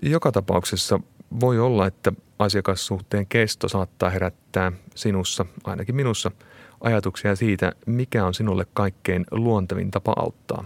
Joka 0.02 0.32
tapauksessa 0.32 1.00
voi 1.40 1.58
olla, 1.58 1.86
että 1.86 2.12
asiakassuhteen 2.38 3.26
kesto 3.26 3.68
saattaa 3.68 4.10
herättää 4.10 4.72
sinussa, 4.94 5.46
ainakin 5.64 5.94
minussa, 5.96 6.30
ajatuksia 6.80 7.36
siitä, 7.36 7.72
mikä 7.86 8.26
on 8.26 8.34
sinulle 8.34 8.66
kaikkein 8.74 9.24
luontevin 9.30 9.90
tapa 9.90 10.12
auttaa. 10.16 10.64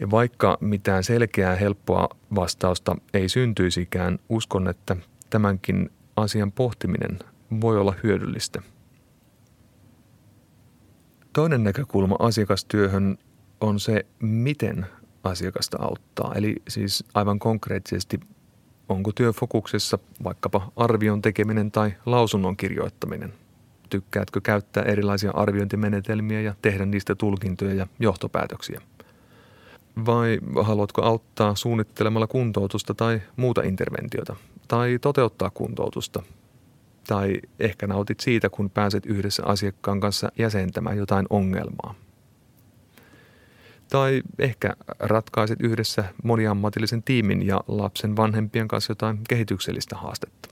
Ja 0.00 0.10
vaikka 0.10 0.58
mitään 0.60 1.04
selkeää 1.04 1.56
helppoa 1.56 2.08
vastausta 2.34 2.96
ei 3.14 3.28
syntyisikään, 3.28 4.18
uskon, 4.28 4.68
että 4.68 4.96
tämänkin 5.30 5.90
asian 6.16 6.52
pohtiminen 6.52 7.18
voi 7.60 7.78
olla 7.78 7.94
hyödyllistä– 8.02 8.62
Toinen 11.32 11.64
näkökulma 11.64 12.16
asiakastyöhön 12.18 13.18
on 13.60 13.80
se, 13.80 14.06
miten 14.20 14.86
asiakasta 15.24 15.76
auttaa. 15.80 16.34
Eli 16.34 16.56
siis 16.68 17.04
aivan 17.14 17.38
konkreettisesti, 17.38 18.20
onko 18.88 19.12
työfokuksessa 19.12 19.98
vaikkapa 20.24 20.72
arvion 20.76 21.22
tekeminen 21.22 21.70
tai 21.70 21.92
lausunnon 22.06 22.56
kirjoittaminen? 22.56 23.32
Tykkäätkö 23.90 24.40
käyttää 24.40 24.82
erilaisia 24.82 25.30
arviointimenetelmiä 25.30 26.40
ja 26.40 26.54
tehdä 26.62 26.86
niistä 26.86 27.14
tulkintoja 27.14 27.74
ja 27.74 27.86
johtopäätöksiä? 28.00 28.80
Vai 30.06 30.38
haluatko 30.62 31.02
auttaa 31.02 31.54
suunnittelemalla 31.54 32.26
kuntoutusta 32.26 32.94
tai 32.94 33.22
muuta 33.36 33.62
interventiota? 33.62 34.36
Tai 34.68 34.98
toteuttaa 35.00 35.50
kuntoutusta 35.50 36.22
tai 37.08 37.40
ehkä 37.58 37.86
nautit 37.86 38.20
siitä, 38.20 38.48
kun 38.50 38.70
pääset 38.70 39.06
yhdessä 39.06 39.42
asiakkaan 39.46 40.00
kanssa 40.00 40.32
jäsentämään 40.38 40.96
jotain 40.96 41.26
ongelmaa. 41.30 41.94
Tai 43.90 44.22
ehkä 44.38 44.76
ratkaiset 44.98 45.60
yhdessä 45.60 46.04
moniammatillisen 46.24 47.02
tiimin 47.02 47.46
ja 47.46 47.60
lapsen 47.68 48.16
vanhempien 48.16 48.68
kanssa 48.68 48.90
jotain 48.90 49.18
kehityksellistä 49.28 49.96
haastetta. 49.96 50.48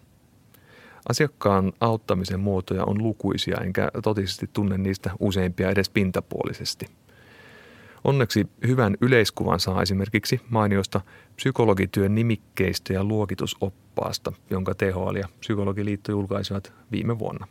Asiakkaan 1.09 1.73
auttamisen 1.81 2.41
muotoja 2.41 2.85
on 2.85 3.03
lukuisia, 3.03 3.57
enkä 3.61 3.91
totisesti 4.03 4.51
tunne 4.53 4.79
niistä 4.79 5.11
useimpia 5.21 5.71
edes 5.71 5.91
pintapuolisesti– 5.91 6.87
Onneksi 8.07 8.47
hyvän 8.67 8.97
yleiskuvan 9.01 9.61
saa 9.61 9.83
esimerkiksi 9.83 10.41
mainiosta 10.49 11.01
psykologityön 11.37 12.15
nimikkeistä 12.15 12.93
ja 12.93 13.05
luokitusoppaasta, 13.97 14.33
jonka 14.51 14.75
THL 14.75 15.17
ja 15.17 15.29
Psykologiliitto 15.41 16.13
julkaisivat 16.13 16.73
viime 16.93 17.19
vuonna. 17.19 17.47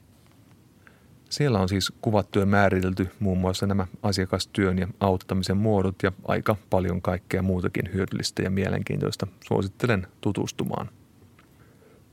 Siellä 1.29 1.59
on 1.59 1.69
siis 1.69 1.93
kuvattu 2.01 2.39
ja 2.39 2.45
määritelty 2.45 3.07
muun 3.19 3.37
muassa 3.37 3.67
nämä 3.67 3.87
asiakastyön 4.03 4.77
ja 4.77 4.87
auttamisen 4.99 5.57
muodot 5.57 5.95
ja 6.03 6.11
aika 6.27 6.55
paljon 6.69 7.01
kaikkea 7.01 7.41
muutakin 7.41 7.93
hyödyllistä 7.93 8.41
ja 8.41 8.49
mielenkiintoista. 8.49 9.27
Suosittelen 9.47 10.07
tutustumaan. 10.21 10.89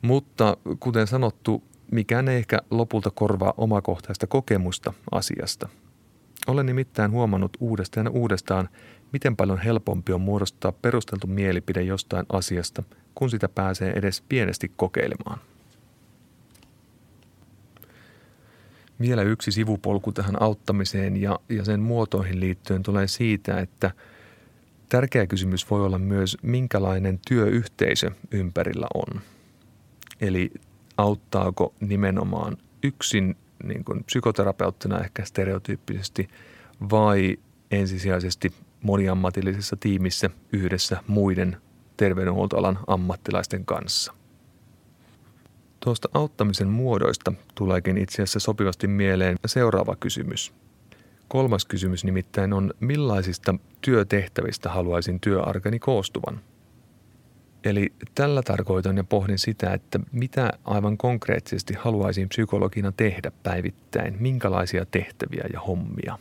Mutta 0.03 0.57
kuten 0.81 1.07
sanottu, 1.07 1.63
mikään 1.91 2.29
ei 2.29 2.39
ehkä 2.39 2.59
lopulta 2.71 3.11
korvaa 3.11 3.55
omakohtaista 3.57 4.27
kokemusta 4.27 4.93
asiasta– 5.13 5.69
olen 6.47 6.67
nimittäin 6.67 7.11
huomannut 7.11 7.57
uudestaan 7.61 8.07
ja 8.07 8.11
uudestaan, 8.11 8.69
miten 9.13 9.37
paljon 9.37 9.59
helpompi 9.59 10.13
on 10.13 10.21
muodostaa 10.21 10.73
perusteltu 10.73 11.27
mielipide 11.27 11.83
jostain 11.83 12.27
asiasta, 12.33 12.83
kun 13.15 13.31
sitä 13.31 13.49
pääsee 13.49 13.93
edes 13.97 14.25
pienesti 14.29 14.73
kokeilemaan. 14.77 15.39
Vielä 19.01 19.23
yksi 19.23 19.53
sivupolku 19.53 20.13
tähän 20.13 20.43
auttamiseen 20.43 21.17
ja, 21.17 21.39
ja 21.49 21.65
sen 21.65 21.81
muotoihin 21.81 22.41
liittyen 22.41 22.83
tulee 22.83 23.09
siitä, 23.09 23.61
että 23.61 23.91
tärkeä 24.89 25.27
kysymys 25.27 25.71
voi 25.71 25.87
olla 25.87 25.99
myös, 25.99 26.37
minkälainen 26.43 27.21
työyhteisö 27.29 28.11
ympärillä 28.31 28.87
on. 28.95 29.21
Eli 30.21 30.51
auttaako 30.97 31.75
nimenomaan 31.81 32.57
yksin 32.83 33.37
niin 33.65 33.85
kuin 33.85 34.05
psykoterapeuttina 34.05 35.01
ehkä 35.01 35.25
stereotyyppisesti 35.25 36.29
vai 36.91 37.37
ensisijaisesti 37.71 38.53
moniammatillisessa 38.83 39.77
tiimissä 39.81 40.31
yhdessä 40.53 40.97
muiden 41.07 41.57
terveydenhuoltoalan 42.03 42.79
ammattilaisten 42.87 43.65
kanssa. 43.65 44.13
Tuosta 45.81 46.09
auttamisen 46.15 46.69
muodoista 46.69 47.33
tuleekin 47.55 47.99
itse 47.99 48.23
asiassa 48.23 48.41
sopivasti 48.41 48.87
mieleen 48.87 49.37
seuraava 49.47 49.97
kysymys. 49.97 50.53
Kolmas 51.29 51.65
kysymys 51.65 52.05
nimittäin 52.05 52.53
on, 52.53 52.75
millaisista 52.81 53.55
työtehtävistä 53.81 54.69
haluaisin 54.69 55.21
työarkani 55.21 55.79
koostuvan– 55.79 56.41
Eli 57.65 57.93
tällä 58.15 58.43
tarkoitan 58.43 58.97
ja 58.97 59.05
pohdin 59.05 59.39
sitä, 59.39 59.75
että 59.75 60.01
mitä 60.13 60.53
aivan 60.65 60.99
konkreettisesti 60.99 61.75
haluaisin 61.75 62.29
psykologina 62.29 62.93
tehdä 62.93 63.33
päivittäin, 63.43 64.17
minkälaisia 64.21 64.87
tehtäviä 64.87 65.45
ja 65.53 65.61
hommia. 65.61 66.19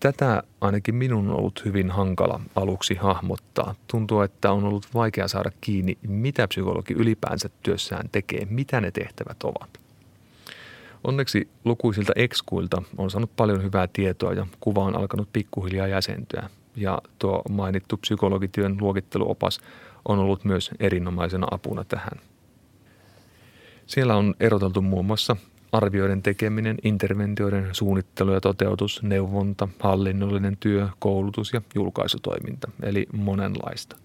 Tätä 0.00 0.42
ainakin 0.60 0.94
minun 0.94 1.30
on 1.30 1.36
ollut 1.36 1.64
hyvin 1.64 1.90
hankala 1.90 2.40
aluksi 2.56 2.94
hahmottaa. 2.94 3.74
Tuntuu, 3.88 4.20
että 4.20 4.52
on 4.52 4.64
ollut 4.64 4.86
vaikea 4.94 5.28
saada 5.28 5.50
kiinni, 5.60 5.98
mitä 6.08 6.48
psykologi 6.48 6.94
ylipäänsä 6.94 7.50
työssään 7.62 8.08
tekee, 8.12 8.46
mitä 8.50 8.80
ne 8.80 8.90
tehtävät 8.90 9.36
ovat. 9.44 9.80
Onneksi 11.04 11.48
lukuisilta 11.64 12.12
ekskuilta 12.16 12.82
on 12.98 13.10
saanut 13.10 13.36
paljon 13.36 13.62
hyvää 13.62 13.88
tietoa 13.92 14.32
ja 14.32 14.46
kuva 14.60 14.84
on 14.84 14.96
alkanut 14.96 15.28
pikkuhiljaa 15.32 15.86
jäsentyä. 15.86 16.50
ja 16.76 16.98
tuo 17.18 17.42
mainittu 17.50 17.96
psykologityön 17.96 18.76
luokitteluopas 18.80 19.60
on 20.04 20.18
ollut 20.18 20.44
myös 20.44 20.70
erinomaisena 20.80 21.46
apuna 21.50 21.84
tähän. 21.84 22.20
Siellä 23.86 24.16
on 24.16 24.34
eroteltu 24.40 24.82
muun 24.82 25.06
muassa 25.06 25.36
arvioiden 25.72 26.22
tekeminen, 26.22 26.76
interventioiden 26.84 27.68
suunnittelu 27.72 28.32
ja 28.32 28.40
toteutus, 28.40 29.02
neuvonta, 29.02 29.68
hallinnollinen 29.80 30.56
työ, 30.60 30.88
koulutus 30.98 31.52
ja 31.52 31.62
julkaisutoiminta, 31.74 32.70
eli 32.82 33.06
monenlaista. 33.12 33.96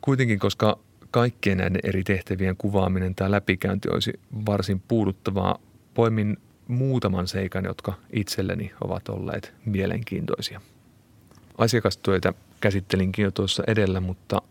Kuitenkin, 0.00 0.38
koska 0.38 0.78
kaikkien 1.10 1.58
näiden 1.58 1.80
eri 1.84 2.04
tehtävien 2.04 2.56
kuvaaminen 2.56 3.14
tai 3.14 3.30
läpikäynti 3.30 3.88
olisi 3.88 4.12
varsin 4.46 4.82
puuduttavaa, 4.88 5.58
poimin 5.94 6.36
muutaman 6.68 7.28
seikan, 7.28 7.64
jotka 7.64 7.94
itselleni 8.12 8.72
ovat 8.80 9.08
olleet 9.08 9.54
mielenkiintoisia. 9.64 10.60
Asiakastyötä 11.58 12.32
käsittelinkin 12.60 13.22
jo 13.22 13.30
tuossa 13.30 13.62
edellä, 13.66 14.00
mutta 14.00 14.42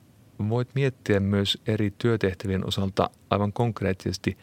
voit 0.50 0.70
miettiä 0.76 1.20
myös 1.20 1.62
eri 1.68 1.94
työtehtävien 1.98 2.68
osalta 2.68 3.10
aivan 3.30 3.54
konkreettisesti, 3.54 4.38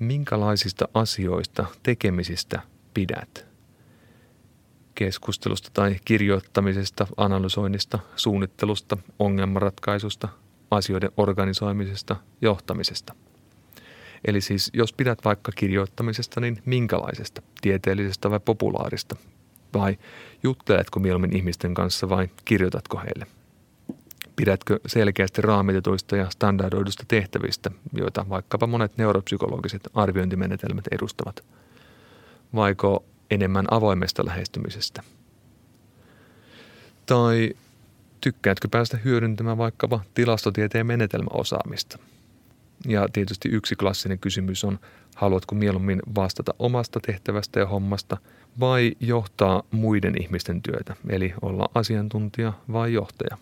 minkälaisista 0.00 0.88
asioista, 0.94 1.66
tekemisistä 1.82 2.60
pidät. 2.94 3.46
Keskustelusta 4.94 5.70
tai 5.72 5.96
kirjoittamisesta, 6.04 7.06
analysoinnista, 7.16 7.98
suunnittelusta, 8.16 8.96
ongelmanratkaisusta, 9.18 10.28
asioiden 10.70 11.10
organisoimisesta, 11.16 12.16
johtamisesta. 12.42 13.14
Eli 14.24 14.40
siis 14.40 14.70
jos 14.72 14.92
pidät 14.92 15.18
vaikka 15.24 15.52
kirjoittamisesta, 15.52 16.40
niin 16.40 16.62
minkälaisesta? 16.64 17.42
Tieteellisestä 17.60 18.30
vai 18.30 18.40
populaarista? 18.40 19.16
Vai 19.74 19.98
jutteletko 20.42 21.00
mieluummin 21.00 21.36
ihmisten 21.36 21.74
kanssa 21.74 22.08
vai 22.08 22.28
kirjoitatko 22.44 22.98
heille? 22.98 23.39
Pidätkö 24.40 24.80
selkeästi 24.86 25.42
raamitetuista 25.42 26.16
ja 26.16 26.30
standardoidusta 26.30 27.04
tehtävistä, 27.08 27.70
joita 27.92 28.26
vaikkapa 28.28 28.66
monet 28.66 28.96
neuropsykologiset 28.96 29.88
arviointimenetelmät 29.94 30.84
edustavat? 30.92 31.44
Vaiko 32.54 33.04
enemmän 33.30 33.64
avoimesta 33.70 34.26
lähestymisestä? 34.26 35.02
Tai 37.06 37.54
tykkäätkö 38.20 38.68
päästä 38.70 38.96
hyödyntämään 38.96 39.58
vaikkapa 39.58 40.00
tilastotieteen 40.14 40.86
menetelmäosaamista? 40.86 41.98
Ja 42.86 43.08
tietysti 43.12 43.48
yksi 43.48 43.76
klassinen 43.76 44.18
kysymys 44.18 44.64
on, 44.64 44.78
haluatko 45.14 45.54
mieluummin 45.54 46.02
vastata 46.14 46.54
omasta 46.58 47.00
tehtävästä 47.00 47.60
ja 47.60 47.66
hommasta 47.66 48.16
vai 48.60 48.92
johtaa 49.00 49.62
muiden 49.70 50.22
ihmisten 50.22 50.62
työtä, 50.62 50.96
eli 51.08 51.34
olla 51.42 51.68
asiantuntija 51.74 52.52
vai 52.72 52.92
johtaja? 52.92 53.38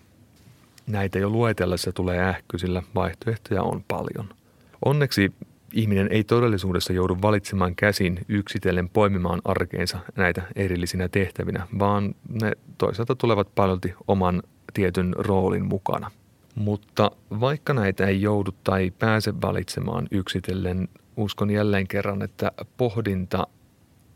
Näitä 0.88 1.18
jo 1.18 1.30
luetellessa 1.30 1.92
tulee 1.92 2.28
ähky, 2.28 2.58
sillä 2.58 2.82
vaihtoehtoja 2.94 3.62
on 3.62 3.84
paljon. 3.88 4.28
Onneksi 4.84 5.32
ihminen 5.72 6.08
ei 6.10 6.24
todellisuudessa 6.24 6.92
joudu 6.92 7.16
valitsemaan 7.22 7.74
käsin 7.74 8.18
yksitellen 8.28 8.88
poimimaan 8.88 9.40
arkeensa 9.44 9.98
näitä 10.16 10.42
erillisinä 10.56 11.08
tehtävinä, 11.08 11.66
vaan 11.78 12.14
ne 12.42 12.52
toisaalta 12.78 13.14
tulevat 13.14 13.54
paljolti 13.54 13.94
oman 14.08 14.42
tietyn 14.74 15.14
roolin 15.18 15.64
mukana. 15.64 16.10
Mutta 16.54 17.10
vaikka 17.40 17.72
näitä 17.72 18.06
ei 18.06 18.22
joudu 18.22 18.50
tai 18.64 18.92
pääse 18.98 19.40
valitsemaan 19.42 20.08
yksitellen, 20.10 20.88
uskon 21.16 21.50
jälleen 21.50 21.88
kerran, 21.88 22.22
että 22.22 22.52
pohdinta 22.76 23.46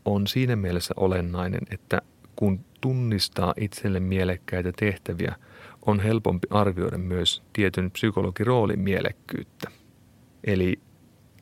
on 0.05 0.27
siinä 0.27 0.55
mielessä 0.55 0.93
olennainen, 0.97 1.61
että 1.71 2.01
kun 2.35 2.59
tunnistaa 2.81 3.53
itselle 3.57 3.99
mielekkäitä 3.99 4.71
tehtäviä, 4.79 5.35
on 5.85 5.99
helpompi 5.99 6.47
arvioida 6.51 6.97
myös 6.97 7.43
tietyn 7.53 7.91
psykologiroolin 7.91 8.79
mielekkyyttä. 8.79 9.71
Eli 10.43 10.79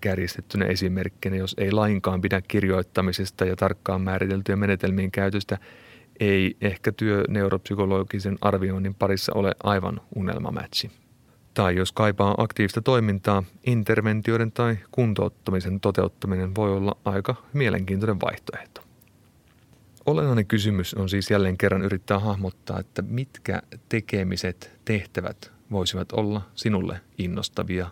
kärjistettynä 0.02 0.66
esimerkkinä, 0.66 1.36
jos 1.36 1.56
ei 1.58 1.72
lainkaan 1.72 2.22
pidä 2.22 2.42
kirjoittamisesta 2.42 3.46
ja 3.46 3.56
tarkkaan 3.56 4.02
määriteltyjen 4.02 4.60
menetelmien 4.60 5.12
käytöstä, 5.12 5.58
ei 6.20 6.58
ehkä 6.62 6.92
työ 6.92 7.24
neuropsykologisen 7.28 8.38
arvioinnin 8.42 8.96
parissa 8.96 9.32
ole 9.36 9.56
aivan 9.64 10.02
unelmamätsi. 10.16 10.92
Tai 11.54 11.76
jos 11.76 11.92
kaipaa 11.92 12.36
aktiivista 12.38 12.82
toimintaa, 12.82 13.44
interventioiden 13.66 14.52
tai 14.52 14.78
kuntouttamisen 14.92 15.80
toteuttaminen 15.80 16.56
voi 16.56 16.72
olla 16.72 16.98
aika 17.06 17.36
mielenkiintoinen 17.54 18.22
vaihtoehto. 18.22 18.82
Olennainen 20.06 20.48
kysymys 20.48 20.94
on 20.94 21.10
siis 21.10 21.32
jälleen 21.32 21.58
kerran 21.58 21.82
yrittää 21.82 22.20
hahmottaa, 22.20 22.80
että 22.80 23.02
mitkä 23.02 23.62
tekemiset, 23.90 24.80
tehtävät 24.86 25.52
voisivat 25.72 26.12
olla 26.12 26.42
sinulle 26.56 27.02
innostavia, 27.18 27.88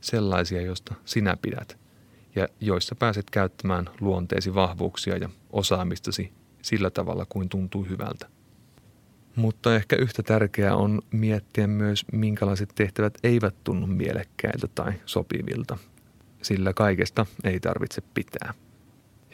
sellaisia, 0.00 0.62
joista 0.62 0.94
sinä 1.04 1.36
pidät 1.42 1.78
ja 2.36 2.48
joissa 2.60 2.94
pääset 2.94 3.30
käyttämään 3.30 3.86
luonteesi 4.00 4.54
vahvuuksia 4.54 5.16
ja 5.16 5.28
osaamistasi 5.50 6.32
sillä 6.62 6.90
tavalla 6.90 7.26
kuin 7.28 7.48
tuntuu 7.48 7.84
hyvältä. 7.84 8.26
Mutta 9.36 9.76
ehkä 9.76 9.96
yhtä 9.96 10.22
tärkeää 10.22 10.76
on 10.76 11.00
miettiä 11.10 11.66
myös, 11.66 12.04
minkälaiset 12.12 12.72
tehtävät 12.74 13.18
eivät 13.22 13.54
tunnu 13.64 13.86
mielekkäiltä 13.86 14.68
tai 14.74 14.92
sopivilta, 15.06 15.78
sillä 16.42 16.72
kaikesta 16.72 17.26
ei 17.44 17.60
tarvitse 17.60 18.02
pitää. 18.14 18.54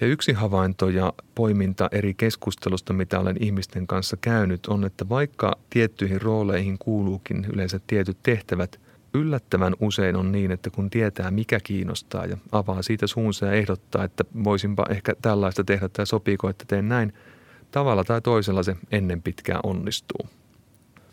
Ja 0.00 0.06
yksi 0.06 0.32
havainto 0.32 0.88
ja 0.88 1.12
poiminta 1.34 1.88
eri 1.92 2.14
keskustelusta, 2.14 2.92
mitä 2.92 3.20
olen 3.20 3.36
ihmisten 3.40 3.86
kanssa 3.86 4.16
käynyt, 4.16 4.66
on, 4.66 4.84
että 4.84 5.08
vaikka 5.08 5.58
tiettyihin 5.70 6.22
rooleihin 6.22 6.78
kuuluukin 6.78 7.46
yleensä 7.52 7.80
tietyt 7.86 8.16
tehtävät, 8.22 8.80
yllättävän 9.14 9.74
usein 9.80 10.16
on 10.16 10.32
niin, 10.32 10.50
että 10.50 10.70
kun 10.70 10.90
tietää 10.90 11.30
mikä 11.30 11.60
kiinnostaa 11.60 12.26
ja 12.26 12.36
avaa 12.52 12.82
siitä 12.82 13.06
suunsa 13.06 13.46
ja 13.46 13.52
ehdottaa, 13.52 14.04
että 14.04 14.24
voisinpa 14.44 14.86
ehkä 14.90 15.14
tällaista 15.22 15.64
tehdä 15.64 15.88
tai 15.88 16.06
sopiiko, 16.06 16.48
että 16.48 16.64
teen 16.68 16.88
näin, 16.88 17.12
tavalla 17.70 18.04
tai 18.04 18.20
toisella 18.20 18.62
se 18.62 18.76
ennen 18.92 19.22
pitkää 19.22 19.60
onnistuu. 19.62 20.28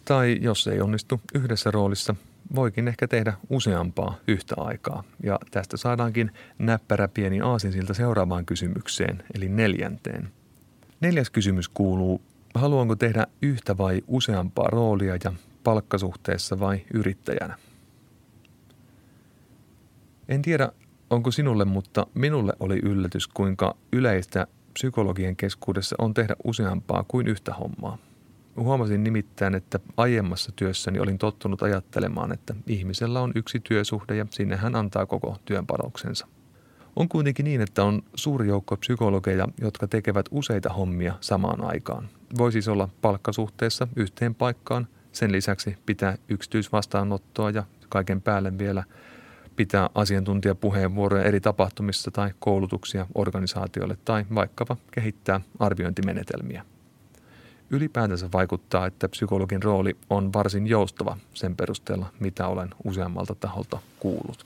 Tai 0.06 0.38
jos 0.42 0.68
ei 0.68 0.82
onnistu 0.82 1.22
yhdessä 1.36 1.72
roolissa, 1.72 2.16
voikin 2.56 2.88
ehkä 2.88 3.08
tehdä 3.08 3.34
useampaa 3.50 4.18
yhtä 4.28 4.56
aikaa. 4.58 5.04
Ja 5.24 5.40
tästä 5.52 5.78
saadaankin 5.78 6.32
näppärä 6.60 7.08
pieni 7.08 7.42
aasinsilta 7.42 7.94
seuraavaan 7.94 8.46
kysymykseen, 8.46 9.24
eli 9.36 9.50
neljänteen. 9.50 10.30
Neljäs 11.02 11.30
kysymys 11.30 11.70
kuuluu, 11.70 12.22
haluanko 12.56 12.96
tehdä 12.96 13.28
yhtä 13.42 13.78
vai 13.78 14.02
useampaa 14.08 14.68
roolia 14.68 15.18
ja 15.24 15.34
palkkasuhteessa 15.64 16.60
vai 16.60 16.82
yrittäjänä? 16.94 17.58
En 20.30 20.42
tiedä, 20.42 20.70
onko 21.10 21.32
sinulle, 21.32 21.66
mutta 21.66 22.08
minulle 22.14 22.54
oli 22.60 22.80
yllätys, 22.84 23.28
kuinka 23.28 23.76
yleistä 23.92 24.48
psykologien 24.74 25.36
keskuudessa 25.36 25.96
on 26.00 26.14
tehdä 26.14 26.36
useampaa 26.44 27.06
kuin 27.08 27.28
yhtä 27.28 27.54
hommaa. 27.54 27.98
Huomasin 28.56 29.04
nimittäin, 29.04 29.56
että 29.56 29.80
aiemmassa 29.98 30.52
työssäni 30.56 31.00
olin 31.00 31.18
tottunut 31.18 31.62
ajattelemaan, 31.64 32.34
että 32.34 32.56
ihmisellä 32.68 33.22
on 33.22 33.32
yksi 33.36 33.60
työsuhde 33.60 34.16
ja 34.16 34.26
sinne 34.30 34.56
hän 34.56 34.76
antaa 34.76 35.06
koko 35.06 35.38
työn 35.46 35.68
panoksensa. 35.68 36.28
On 36.96 37.10
kuitenkin 37.10 37.44
niin, 37.44 37.62
että 37.62 37.84
on 37.84 38.02
suuri 38.16 38.48
joukko 38.48 38.78
psykologeja, 38.78 39.48
jotka 39.62 39.88
tekevät 39.88 40.26
useita 40.32 40.70
hommia 40.70 41.14
samaan 41.22 41.64
aikaan. 41.64 42.10
Voi 42.38 42.52
siis 42.52 42.68
olla 42.68 42.90
palkkasuhteessa 43.02 43.88
yhteen 43.96 44.36
paikkaan, 44.36 44.88
sen 45.12 45.32
lisäksi 45.32 45.78
pitää 45.86 46.18
yksityisvastaanottoa 46.30 47.50
ja 47.50 47.64
kaiken 47.90 48.22
päälle 48.22 48.58
vielä 48.58 48.84
pitää 49.56 49.90
asiantuntijapuheenvuoroja 49.96 51.24
eri 51.24 51.40
tapahtumissa 51.40 52.12
tai 52.12 52.32
koulutuksia 52.40 53.08
organisaatioille 53.16 53.98
tai 54.06 54.26
vaikkapa 54.36 54.78
kehittää 54.92 55.42
arviointimenetelmiä. 55.60 56.66
Ylipäätänsä 57.74 58.30
vaikuttaa, 58.34 58.86
että 58.86 59.10
psykologin 59.10 59.64
rooli 59.64 59.98
on 60.10 60.34
varsin 60.34 60.68
joustava 60.68 61.18
sen 61.34 61.56
perusteella, 61.56 62.06
mitä 62.20 62.48
olen 62.48 62.70
useammalta 62.84 63.36
taholta 63.36 63.80
kuullut. 64.00 64.46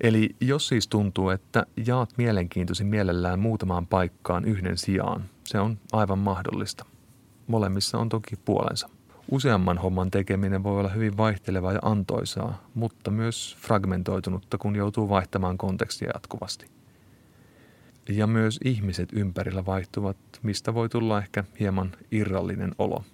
Eli 0.00 0.36
jos 0.40 0.68
siis 0.68 0.88
tuntuu, 0.88 1.30
että 1.30 1.66
jaat 1.86 2.10
mielenkiintoisin 2.16 2.86
mielellään 2.86 3.38
muutamaan 3.40 3.86
paikkaan 3.86 4.44
yhden 4.44 4.78
sijaan, 4.78 5.24
se 5.44 5.60
on 5.60 5.78
aivan 5.92 6.18
mahdollista. 6.18 6.84
Molemmissa 7.46 7.98
on 7.98 8.08
toki 8.08 8.36
puolensa. 8.44 8.88
Useamman 9.30 9.78
homman 9.78 10.10
tekeminen 10.10 10.62
voi 10.62 10.80
olla 10.80 10.88
hyvin 10.88 11.16
vaihtelevaa 11.16 11.72
ja 11.72 11.80
antoisaa, 11.82 12.62
mutta 12.74 13.10
myös 13.10 13.56
fragmentoitunutta, 13.60 14.58
kun 14.58 14.76
joutuu 14.76 15.08
vaihtamaan 15.08 15.58
kontekstia 15.58 16.10
jatkuvasti. 16.14 16.77
Ja 18.08 18.26
myös 18.26 18.60
ihmiset 18.64 19.08
ympärillä 19.12 19.66
vaihtuvat, 19.66 20.16
mistä 20.42 20.74
voi 20.74 20.88
tulla 20.88 21.18
ehkä 21.18 21.44
hieman 21.60 21.92
irrallinen 22.10 22.74
olo. 22.78 23.04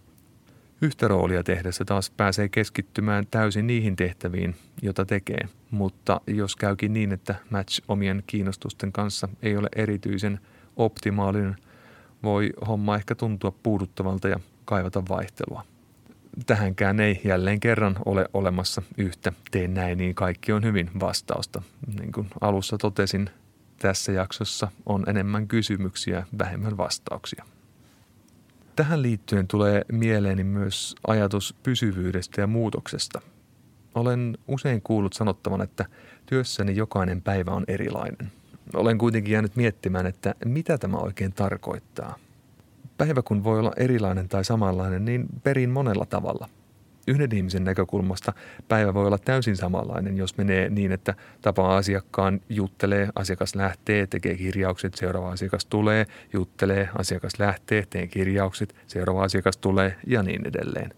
Yhtä 0.83 1.09
roolia 1.09 1.43
tehdessä 1.43 1.85
taas 1.85 2.11
pääsee 2.11 2.49
keskittymään 2.49 3.27
täysin 3.31 3.67
niihin 3.67 3.97
tehtäviin, 3.97 4.57
jota 4.83 5.05
tekee, 5.07 5.49
mutta 5.71 6.21
jos 6.27 6.57
käykin 6.57 6.93
niin, 6.93 7.13
että 7.13 7.35
match 7.51 7.83
omien 7.89 8.23
kiinnostusten 8.27 8.93
kanssa 8.93 9.29
ei 9.43 9.57
ole 9.57 9.69
erityisen 9.77 10.41
optimaalinen, 10.77 11.57
voi 12.23 12.51
homma 12.67 12.97
ehkä 12.97 13.15
tuntua 13.15 13.53
puuduttavalta 13.63 14.29
ja 14.29 14.41
kaivata 14.65 15.03
vaihtelua– 15.09 15.65
tähänkään 16.47 17.01
ei 17.01 17.21
jälleen 17.25 17.61
kerran 17.61 17.97
ole 18.05 18.29
olemassa 18.35 18.83
yhtä 18.99 19.33
teen 19.51 19.75
näin, 19.75 19.99
niin 19.99 20.15
kaikki 20.15 20.53
on 20.53 20.65
hyvin 20.65 20.91
vastausta. 21.01 21.63
Niin 21.99 22.13
kuin 22.13 22.29
alussa 22.41 22.79
totesin, 22.79 23.31
tässä 23.79 24.13
jaksossa 24.13 24.69
on 24.87 25.05
enemmän 25.09 25.49
kysymyksiä, 25.49 26.27
vähemmän 26.39 26.77
vastauksia. 26.77 27.45
Tähän 28.77 29.03
liittyen 29.03 29.49
tulee 29.49 29.83
mieleeni 29.93 30.45
myös 30.45 30.95
ajatus 31.07 31.55
pysyvyydestä 31.63 32.41
ja 32.41 32.47
muutoksesta. 32.47 33.21
Olen 33.95 34.39
usein 34.49 34.83
kuullut 34.83 35.13
sanottavan, 35.13 35.63
että 35.63 35.85
työssäni 36.27 36.77
jokainen 36.77 37.23
päivä 37.23 37.51
on 37.51 37.65
erilainen. 37.69 38.33
Olen 38.75 38.99
kuitenkin 38.99 39.33
jäänyt 39.33 39.57
miettimään, 39.57 40.07
että 40.07 40.35
mitä 40.45 40.79
tämä 40.79 40.97
oikein 40.97 41.33
tarkoittaa. 41.33 42.17
Päivä 42.99 43.23
kun 43.23 43.45
voi 43.45 43.59
olla 43.59 43.73
erilainen 43.77 44.29
tai 44.29 44.45
samanlainen, 44.45 45.05
niin 45.05 45.27
perin 45.43 45.71
monella 45.71 46.07
tavalla– 46.07 46.49
yhden 47.07 47.35
ihmisen 47.35 47.65
näkökulmasta 47.65 48.33
päivä 48.69 48.95
voi 48.95 49.07
olla 49.07 49.19
täysin 49.19 49.57
samanlainen, 49.57 50.17
jos 50.17 50.37
menee 50.37 50.71
niin, 50.71 50.93
että 50.93 51.15
tapaa 51.43 51.77
asiakkaan, 51.77 52.41
juttelee, 52.49 53.09
asiakas 53.15 53.55
lähtee, 53.55 54.07
tekee 54.07 54.37
kirjaukset, 54.37 54.95
seuraava 54.95 55.31
asiakas 55.31 55.67
tulee, 55.67 56.07
juttelee, 56.33 56.89
asiakas 56.99 57.33
lähtee, 57.39 57.83
tekee 57.83 58.07
kirjaukset, 58.07 58.75
seuraava 58.87 59.25
asiakas 59.25 59.57
tulee 59.57 59.97
ja 60.07 60.23
niin 60.23 60.47
edelleen. 60.47 60.91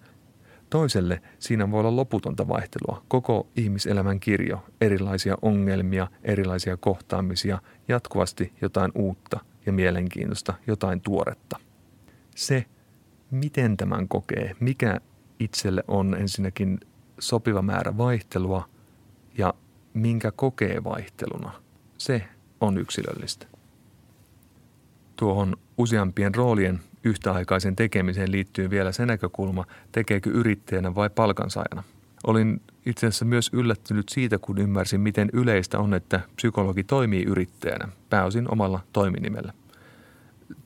Toiselle 0.71 1.23
siinä 1.39 1.71
voi 1.71 1.81
olla 1.81 1.97
loputonta 1.97 2.49
vaihtelua, 2.49 3.03
koko 3.09 3.47
ihmiselämän 3.57 4.21
kirjo, 4.21 4.65
erilaisia 4.81 5.37
ongelmia, 5.43 6.07
erilaisia 6.23 6.77
kohtaamisia, 6.77 7.59
jatkuvasti 7.89 8.53
jotain 8.61 8.93
uutta 8.95 9.41
ja 9.67 9.73
mielenkiintoista, 9.73 10.55
jotain 10.67 11.01
tuoretta. 11.01 11.59
Se, 12.37 12.65
miten 13.31 13.77
tämän 13.77 14.09
kokee, 14.09 14.57
mikä 14.61 15.01
itselle 15.41 15.85
on 15.89 16.15
ensinnäkin 16.15 16.81
sopiva 17.19 17.63
määrä 17.63 17.99
vaihtelua 17.99 18.69
ja 19.39 19.55
minkä 19.95 20.33
kokee 20.37 20.85
vaihteluna. 20.85 21.53
Se 21.99 22.23
on 22.61 22.79
yksilöllistä. 22.79 23.47
Tuohon 25.17 25.57
useampien 25.79 26.35
roolien 26.35 26.81
yhtäaikaisen 27.05 27.77
tekemiseen 27.77 28.33
liittyy 28.33 28.71
vielä 28.71 28.93
se 28.93 29.07
näkökulma, 29.07 29.65
tekeekö 29.93 30.31
yrittäjänä 30.31 30.95
vai 30.95 31.11
palkansaajana. 31.11 31.83
Olin 32.27 32.63
itse 32.87 33.07
asiassa 33.07 33.25
myös 33.25 33.51
yllättynyt 33.53 34.09
siitä, 34.09 34.39
kun 34.39 34.59
ymmärsin, 34.59 35.01
miten 35.01 35.29
yleistä 35.33 35.79
on, 35.79 35.95
että 35.95 36.21
psykologi 36.37 36.85
toimii 36.85 37.23
yrittäjänä, 37.23 37.89
pääosin 38.11 38.53
omalla 38.53 38.81
toiminimellä– 38.93 39.53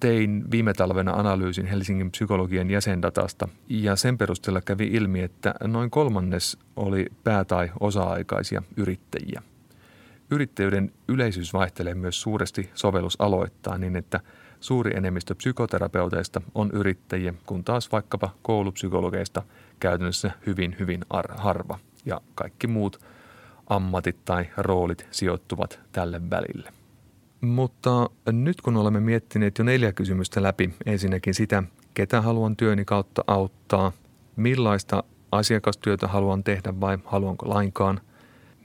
tein 0.01 0.51
viime 0.51 0.73
talvena 0.73 1.13
analyysin 1.13 1.67
Helsingin 1.67 2.11
psykologian 2.11 2.71
jäsendatasta 2.71 3.49
ja 3.69 3.97
sen 3.97 4.19
perusteella 4.19 4.61
kävi 4.61 4.87
ilmi, 4.87 5.23
että 5.23 5.55
noin 5.65 5.91
kolmannes 5.91 6.59
oli 6.77 7.07
pää- 7.25 7.45
tai 7.45 7.71
osa-aikaisia 7.81 8.63
yrittäjiä. 8.77 9.43
Yrittäjyyden 10.31 10.93
yleisyys 11.09 11.53
vaihtelee 11.53 11.95
myös 11.95 12.23
suuresti 12.23 12.71
sovellusaloittain 12.75 13.81
niin, 13.81 13.97
että 13.97 14.21
suuri 14.61 14.97
enemmistö 14.97 15.35
psykoterapeuteista 15.35 16.41
on 16.55 16.71
yrittäjiä, 16.73 17.35
kun 17.47 17.65
taas 17.65 17.93
vaikkapa 17.93 18.31
koulupsykologeista 18.43 19.43
käytännössä 19.81 20.31
hyvin 20.47 20.77
hyvin 20.79 21.05
harva 21.37 21.79
ja 22.05 22.21
kaikki 22.35 22.67
muut 22.67 23.01
ammatit 23.67 24.25
tai 24.25 24.47
roolit 24.57 25.07
sijoittuvat 25.11 25.81
tälle 25.93 26.31
välille. 26.31 26.80
Mutta 27.41 28.11
nyt 28.33 28.61
kun 28.61 28.77
olemme 28.77 29.01
miettineet 29.01 29.59
jo 29.59 29.65
neljä 29.65 29.93
kysymystä 29.93 30.43
läpi, 30.43 30.71
ensinnäkin 30.87 31.35
sitä, 31.35 31.63
ketä 31.95 32.21
haluan 32.21 32.57
työni 32.57 32.85
kautta 32.85 33.25
auttaa, 33.27 33.93
millaista 34.37 35.05
asiakastyötä 35.33 36.09
haluan 36.09 36.45
tehdä 36.45 36.81
vai 36.81 36.99
haluanko 37.05 37.49
lainkaan, 37.49 38.01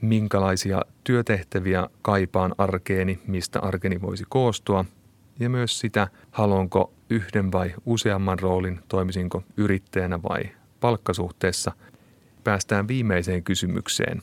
minkälaisia 0.00 0.82
työtehtäviä 1.04 1.88
kaipaan 2.02 2.54
arkeeni, 2.58 3.20
mistä 3.26 3.60
arkeni 3.60 4.00
voisi 4.02 4.24
koostua, 4.28 4.84
ja 5.38 5.50
myös 5.50 5.78
sitä, 5.78 6.08
haluanko 6.30 6.92
yhden 7.10 7.52
vai 7.52 7.74
useamman 7.86 8.38
roolin, 8.38 8.80
toimisinko 8.88 9.42
yrittäjänä 9.56 10.22
vai 10.22 10.42
palkkasuhteessa, 10.80 11.72
päästään 12.44 12.88
viimeiseen 12.88 13.42
kysymykseen, 13.42 14.22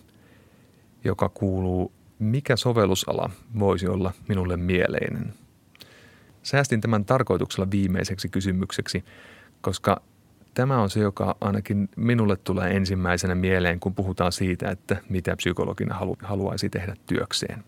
joka 1.04 1.30
kuuluu 1.30 1.92
mikä 2.24 2.56
sovellusala 2.56 3.30
voisi 3.60 3.88
olla 3.88 4.12
minulle 4.28 4.58
mieleinen? 4.58 5.34
Säästin 6.44 6.82
tämän 6.82 7.06
tarkoituksella 7.06 7.72
viimeiseksi 7.72 8.30
kysymykseksi, 8.30 9.06
koska 9.62 10.02
tämä 10.54 10.82
on 10.82 10.90
se, 10.90 11.00
joka 11.00 11.36
ainakin 11.42 11.90
minulle 11.96 12.36
tulee 12.36 12.76
ensimmäisenä 12.76 13.36
mieleen, 13.36 13.80
kun 13.80 13.96
puhutaan 13.96 14.32
siitä, 14.32 14.72
että 14.72 14.98
mitä 15.10 15.36
psykologina 15.36 15.96
halu- 15.96 16.18
haluaisi 16.22 16.70
tehdä 16.70 16.96
työkseen. 17.06 17.64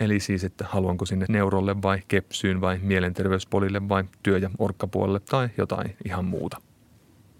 Eli 0.00 0.20
siis, 0.20 0.44
että 0.44 0.64
haluanko 0.68 1.06
sinne 1.06 1.26
neurolle 1.28 1.82
vai 1.82 2.02
kepsyyn 2.08 2.60
vai 2.60 2.78
mielenterveyspolille 2.82 3.88
vai 3.88 4.04
työ- 4.22 4.38
ja 4.38 4.50
orkkapuolelle 4.58 5.20
tai 5.20 5.48
jotain 5.56 5.96
ihan 6.04 6.24
muuta. 6.24 6.60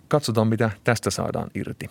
Katsotaan, 0.09 0.49
mitä 0.49 0.71
tästä 0.85 1.11
saadaan 1.11 1.51
irti. 1.55 1.91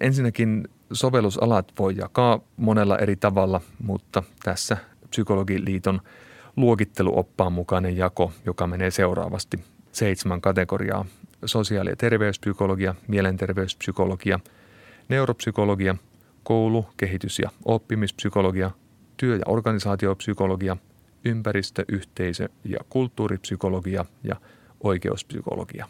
Ensinnäkin 0.00 0.68
sovellusalat 0.92 1.72
voi 1.78 1.96
jakaa 1.96 2.40
monella 2.56 2.98
eri 2.98 3.16
tavalla, 3.16 3.60
mutta 3.82 4.22
tässä 4.44 4.76
Psykologiliiton 5.10 6.00
luokitteluoppaan 6.56 7.52
mukainen 7.52 7.96
jako, 7.96 8.32
joka 8.46 8.66
menee 8.66 8.90
seuraavasti 8.90 9.64
seitsemän 9.92 10.40
kategoriaa. 10.40 11.04
Sosiaali- 11.44 11.90
ja 11.90 11.96
terveyspsykologia, 11.96 12.94
mielenterveyspsykologia, 13.08 14.40
neuropsykologia, 15.08 15.96
koulu-, 16.44 16.86
kehitys- 16.96 17.38
ja 17.38 17.50
oppimispsykologia, 17.64 18.70
työ- 19.16 19.36
ja 19.36 19.42
organisaatiopsykologia, 19.46 20.76
ympäristö-, 21.24 21.84
yhteisö- 21.88 22.48
ja 22.64 22.78
kulttuuripsykologia 22.88 24.04
ja 24.24 24.36
oikeuspsykologia. 24.80 25.88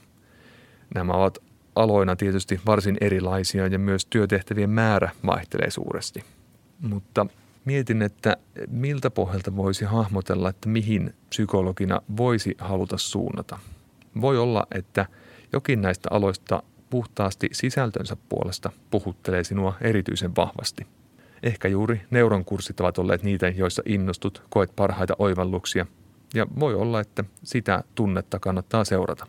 Nämä 0.94 1.12
ovat 1.12 1.38
aloina 1.76 2.16
tietysti 2.16 2.60
varsin 2.66 2.96
erilaisia 3.00 3.66
ja 3.66 3.78
myös 3.78 4.06
työtehtävien 4.06 4.70
määrä 4.70 5.10
vaihtelee 5.26 5.70
suuresti. 5.70 6.24
Mutta 6.80 7.26
mietin, 7.64 8.02
että 8.02 8.36
miltä 8.68 9.10
pohjalta 9.10 9.56
voisi 9.56 9.84
hahmotella, 9.84 10.48
että 10.48 10.68
mihin 10.68 11.14
psykologina 11.28 12.00
voisi 12.16 12.54
haluta 12.58 12.98
suunnata. 12.98 13.58
Voi 14.20 14.38
olla, 14.38 14.66
että 14.74 15.06
jokin 15.52 15.82
näistä 15.82 16.08
aloista 16.12 16.62
puhtaasti 16.90 17.48
sisältönsä 17.52 18.16
puolesta 18.28 18.70
puhuttelee 18.90 19.44
sinua 19.44 19.74
erityisen 19.80 20.36
vahvasti. 20.36 20.86
Ehkä 21.42 21.68
juuri 21.68 22.00
neuronkurssit 22.10 22.80
ovat 22.80 22.98
olleet 22.98 23.22
niitä, 23.22 23.48
joissa 23.48 23.82
innostut, 23.86 24.42
koet 24.48 24.76
parhaita 24.76 25.14
oivalluksia, 25.18 25.86
ja 26.34 26.46
voi 26.60 26.74
olla, 26.74 27.00
että 27.00 27.24
sitä 27.42 27.84
tunnetta 27.94 28.38
kannattaa 28.38 28.84
seurata. 28.84 29.26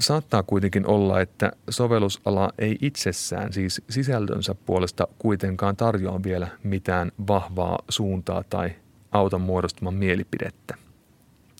Saattaa 0.00 0.42
kuitenkin 0.42 0.86
olla, 0.86 1.20
että 1.20 1.52
sovellusala 1.70 2.52
ei 2.58 2.78
itsessään, 2.80 3.52
siis 3.52 3.82
sisältönsä 3.90 4.54
puolesta 4.54 5.08
kuitenkaan 5.18 5.76
tarjoa 5.76 6.22
vielä 6.22 6.48
mitään 6.62 7.12
vahvaa 7.28 7.78
suuntaa 7.88 8.44
tai 8.50 8.72
auta 9.12 9.38
muodostamaan 9.38 9.94
mielipidettä. 9.94 10.74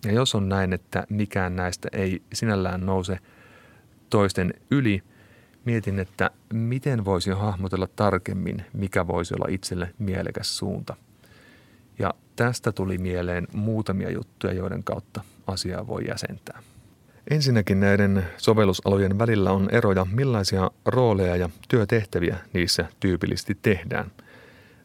Ja 0.04 0.12
jos 0.12 0.34
on 0.34 0.48
näin, 0.48 0.72
että 0.72 1.06
mikään 1.08 1.56
näistä 1.56 1.88
ei 1.92 2.22
sinällään 2.32 2.86
nouse 2.86 3.18
toisten 4.10 4.54
yli, 4.70 5.02
mietin, 5.64 5.98
että 5.98 6.30
miten 6.52 7.04
voisi 7.04 7.30
hahmotella 7.30 7.86
tarkemmin, 7.96 8.64
mikä 8.72 9.06
voisi 9.06 9.34
olla 9.34 9.46
itselle 9.48 9.94
mielekäs 9.98 10.58
suunta. 10.58 10.96
Ja 11.98 12.14
tästä 12.36 12.72
tuli 12.72 12.98
mieleen 12.98 13.48
muutamia 13.52 14.10
juttuja, 14.10 14.52
joiden 14.52 14.84
kautta 14.84 15.24
asiaa 15.46 15.86
voi 15.86 16.08
jäsentää. 16.08 16.62
Ensinnäkin 17.30 17.80
näiden 17.80 18.24
sovellusalojen 18.36 19.18
välillä 19.18 19.52
on 19.52 19.68
eroja, 19.72 20.06
millaisia 20.12 20.70
rooleja 20.86 21.36
ja 21.36 21.50
työtehtäviä 21.68 22.36
niissä 22.52 22.86
tyypillisesti 23.00 23.58
tehdään. 23.62 24.10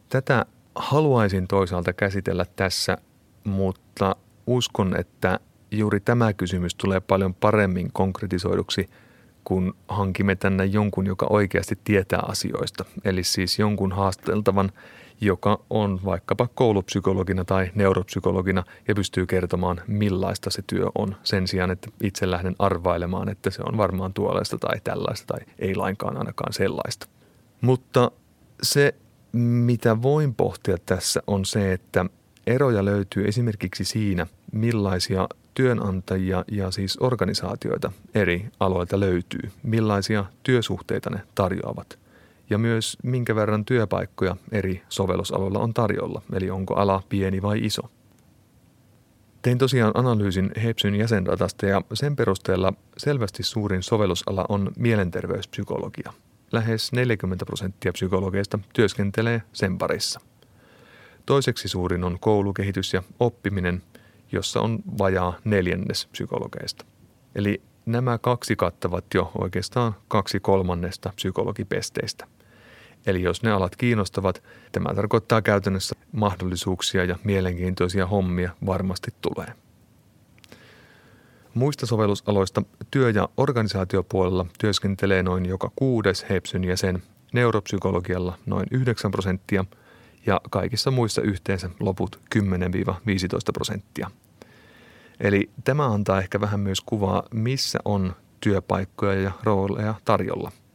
Tätä 0.09 0.45
haluaisin 0.75 1.47
toisaalta 1.47 1.93
käsitellä 1.93 2.45
tässä, 2.55 2.97
mutta 3.43 4.15
uskon, 4.47 4.99
että 4.99 5.39
juuri 5.71 5.99
tämä 5.99 6.33
kysymys 6.33 6.75
tulee 6.75 6.99
paljon 6.99 7.33
paremmin 7.33 7.89
konkretisoiduksi, 7.93 8.89
kun 9.43 9.75
hankimme 9.87 10.35
tänne 10.35 10.65
jonkun, 10.65 11.05
joka 11.05 11.27
oikeasti 11.29 11.79
tietää 11.83 12.19
asioista. 12.27 12.85
Eli 13.05 13.23
siis 13.23 13.59
jonkun 13.59 13.91
haasteltavan, 13.91 14.71
joka 15.21 15.59
on 15.69 15.99
vaikkapa 16.05 16.47
koulupsykologina 16.55 17.45
tai 17.45 17.71
neuropsykologina 17.75 18.63
ja 18.87 18.95
pystyy 18.95 19.25
kertomaan, 19.25 19.81
millaista 19.87 20.49
se 20.49 20.63
työ 20.67 20.89
on. 20.95 21.15
Sen 21.23 21.47
sijaan, 21.47 21.71
että 21.71 21.89
itse 22.03 22.31
lähden 22.31 22.55
arvailemaan, 22.59 23.29
että 23.29 23.49
se 23.49 23.61
on 23.65 23.77
varmaan 23.77 24.13
tuollaista 24.13 24.57
tai 24.57 24.79
tällaista 24.83 25.27
tai 25.27 25.39
ei 25.59 25.75
lainkaan 25.75 26.17
ainakaan 26.17 26.53
sellaista. 26.53 27.07
Mutta 27.61 28.11
se, 28.63 28.95
mitä 29.31 30.01
voin 30.01 30.35
pohtia 30.35 30.77
tässä 30.85 31.23
on 31.27 31.45
se, 31.45 31.73
että 31.73 32.05
eroja 32.47 32.85
löytyy 32.85 33.27
esimerkiksi 33.27 33.85
siinä, 33.85 34.27
millaisia 34.51 35.27
työnantajia 35.53 36.45
ja 36.51 36.71
siis 36.71 36.97
organisaatioita 36.99 37.91
eri 38.15 38.45
aloilta 38.59 38.99
löytyy, 38.99 39.51
millaisia 39.63 40.25
työsuhteita 40.43 41.09
ne 41.09 41.19
tarjoavat 41.35 41.99
ja 42.49 42.57
myös 42.57 42.97
minkä 43.03 43.35
verran 43.35 43.65
työpaikkoja 43.65 44.35
eri 44.51 44.83
sovellusaloilla 44.89 45.59
on 45.59 45.73
tarjolla, 45.73 46.21
eli 46.33 46.49
onko 46.49 46.73
ala 46.73 47.03
pieni 47.09 47.41
vai 47.41 47.65
iso. 47.65 47.81
Tein 49.41 49.57
tosiaan 49.57 49.91
analyysin 49.95 50.51
Hepsyn 50.63 50.95
jäsendatasta 50.95 51.65
ja 51.65 51.81
sen 51.93 52.15
perusteella 52.15 52.73
selvästi 52.97 53.43
suurin 53.43 53.83
sovellusala 53.83 54.45
on 54.49 54.71
mielenterveyspsykologia. 54.77 56.13
Lähes 56.51 56.91
40 56.91 57.45
prosenttia 57.45 57.93
psykologeista 57.93 58.59
työskentelee 58.73 59.41
sen 59.53 59.77
parissa. 59.77 60.19
Toiseksi 61.25 61.67
suurin 61.67 62.03
on 62.03 62.17
koulukehitys 62.19 62.93
ja 62.93 63.03
oppiminen, 63.19 63.83
jossa 64.31 64.61
on 64.61 64.79
vajaa 64.97 65.37
neljännes 65.43 66.07
psykologeista. 66.11 66.85
Eli 67.35 67.61
nämä 67.85 68.17
kaksi 68.17 68.55
kattavat 68.55 69.05
jo 69.13 69.31
oikeastaan 69.37 69.95
kaksi 70.07 70.39
kolmannesta 70.39 71.13
psykologipesteistä. 71.15 72.27
Eli 73.07 73.21
jos 73.21 73.43
ne 73.43 73.51
alat 73.51 73.75
kiinnostavat, 73.75 74.43
tämä 74.71 74.93
tarkoittaa 74.95 75.41
käytännössä 75.41 75.95
mahdollisuuksia 76.11 77.03
ja 77.03 77.15
mielenkiintoisia 77.23 78.05
hommia 78.05 78.51
varmasti 78.65 79.11
tulee. 79.21 79.53
Muista 81.53 81.85
sovellusaloista 81.85 82.61
työ- 82.91 83.09
ja 83.09 83.29
organisaatiopuolella 83.37 84.45
työskentelee 84.59 85.23
noin 85.23 85.45
joka 85.45 85.71
kuudes 85.75 86.25
Hepsyn 86.29 86.63
jäsen, 86.63 87.03
neuropsykologialla 87.33 88.37
noin 88.45 88.67
9 88.71 89.11
prosenttia 89.11 89.65
ja 90.25 90.41
kaikissa 90.49 90.91
muissa 90.91 91.21
yhteensä 91.21 91.69
loput 91.79 92.19
10-15 92.35 92.39
prosenttia. 93.53 94.11
Eli 95.19 95.49
tämä 95.63 95.85
antaa 95.85 96.19
ehkä 96.19 96.41
vähän 96.41 96.59
myös 96.59 96.81
kuvaa, 96.81 97.23
missä 97.33 97.79
on 97.85 98.15
työpaikkoja 98.39 99.21
ja 99.21 99.31
rooleja 99.43 99.95
tarjolla– 100.05 100.51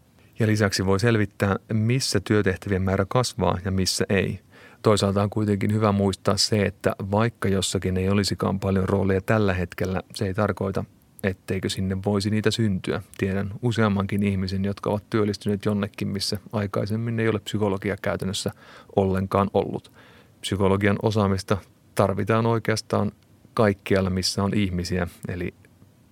ja 0.42 0.46
lisäksi 0.46 0.86
voi 0.86 1.00
selvittää, 1.00 1.56
missä 1.72 2.20
työtehtävien 2.20 2.82
määrä 2.82 3.06
kasvaa 3.08 3.58
ja 3.64 3.70
missä 3.70 4.04
ei. 4.08 4.40
Toisaalta 4.82 5.22
on 5.22 5.30
kuitenkin 5.30 5.72
hyvä 5.72 5.92
muistaa 5.92 6.36
se, 6.36 6.62
että 6.62 6.96
vaikka 7.10 7.48
jossakin 7.48 7.96
ei 7.96 8.08
olisikaan 8.08 8.60
paljon 8.60 8.88
rooleja 8.88 9.20
tällä 9.20 9.54
hetkellä, 9.54 10.02
se 10.14 10.26
ei 10.26 10.34
tarkoita, 10.34 10.84
etteikö 11.22 11.68
sinne 11.68 11.96
voisi 12.04 12.30
niitä 12.30 12.50
syntyä. 12.50 13.02
Tiedän 13.18 13.50
useammankin 13.62 14.22
ihmisen, 14.22 14.64
jotka 14.64 14.90
ovat 14.90 15.10
työllistyneet 15.10 15.64
jonnekin, 15.64 16.08
missä 16.08 16.38
aikaisemmin 16.52 17.20
ei 17.20 17.28
ole 17.28 17.40
psykologia 17.40 17.96
käytännössä 18.02 18.50
ollenkaan 18.96 19.50
ollut. 19.54 19.92
Psykologian 20.40 20.96
osaamista 21.02 21.56
tarvitaan 21.94 22.46
oikeastaan 22.46 23.12
kaikkialla, 23.54 24.10
missä 24.10 24.44
on 24.44 24.54
ihmisiä, 24.54 25.08
eli 25.28 25.54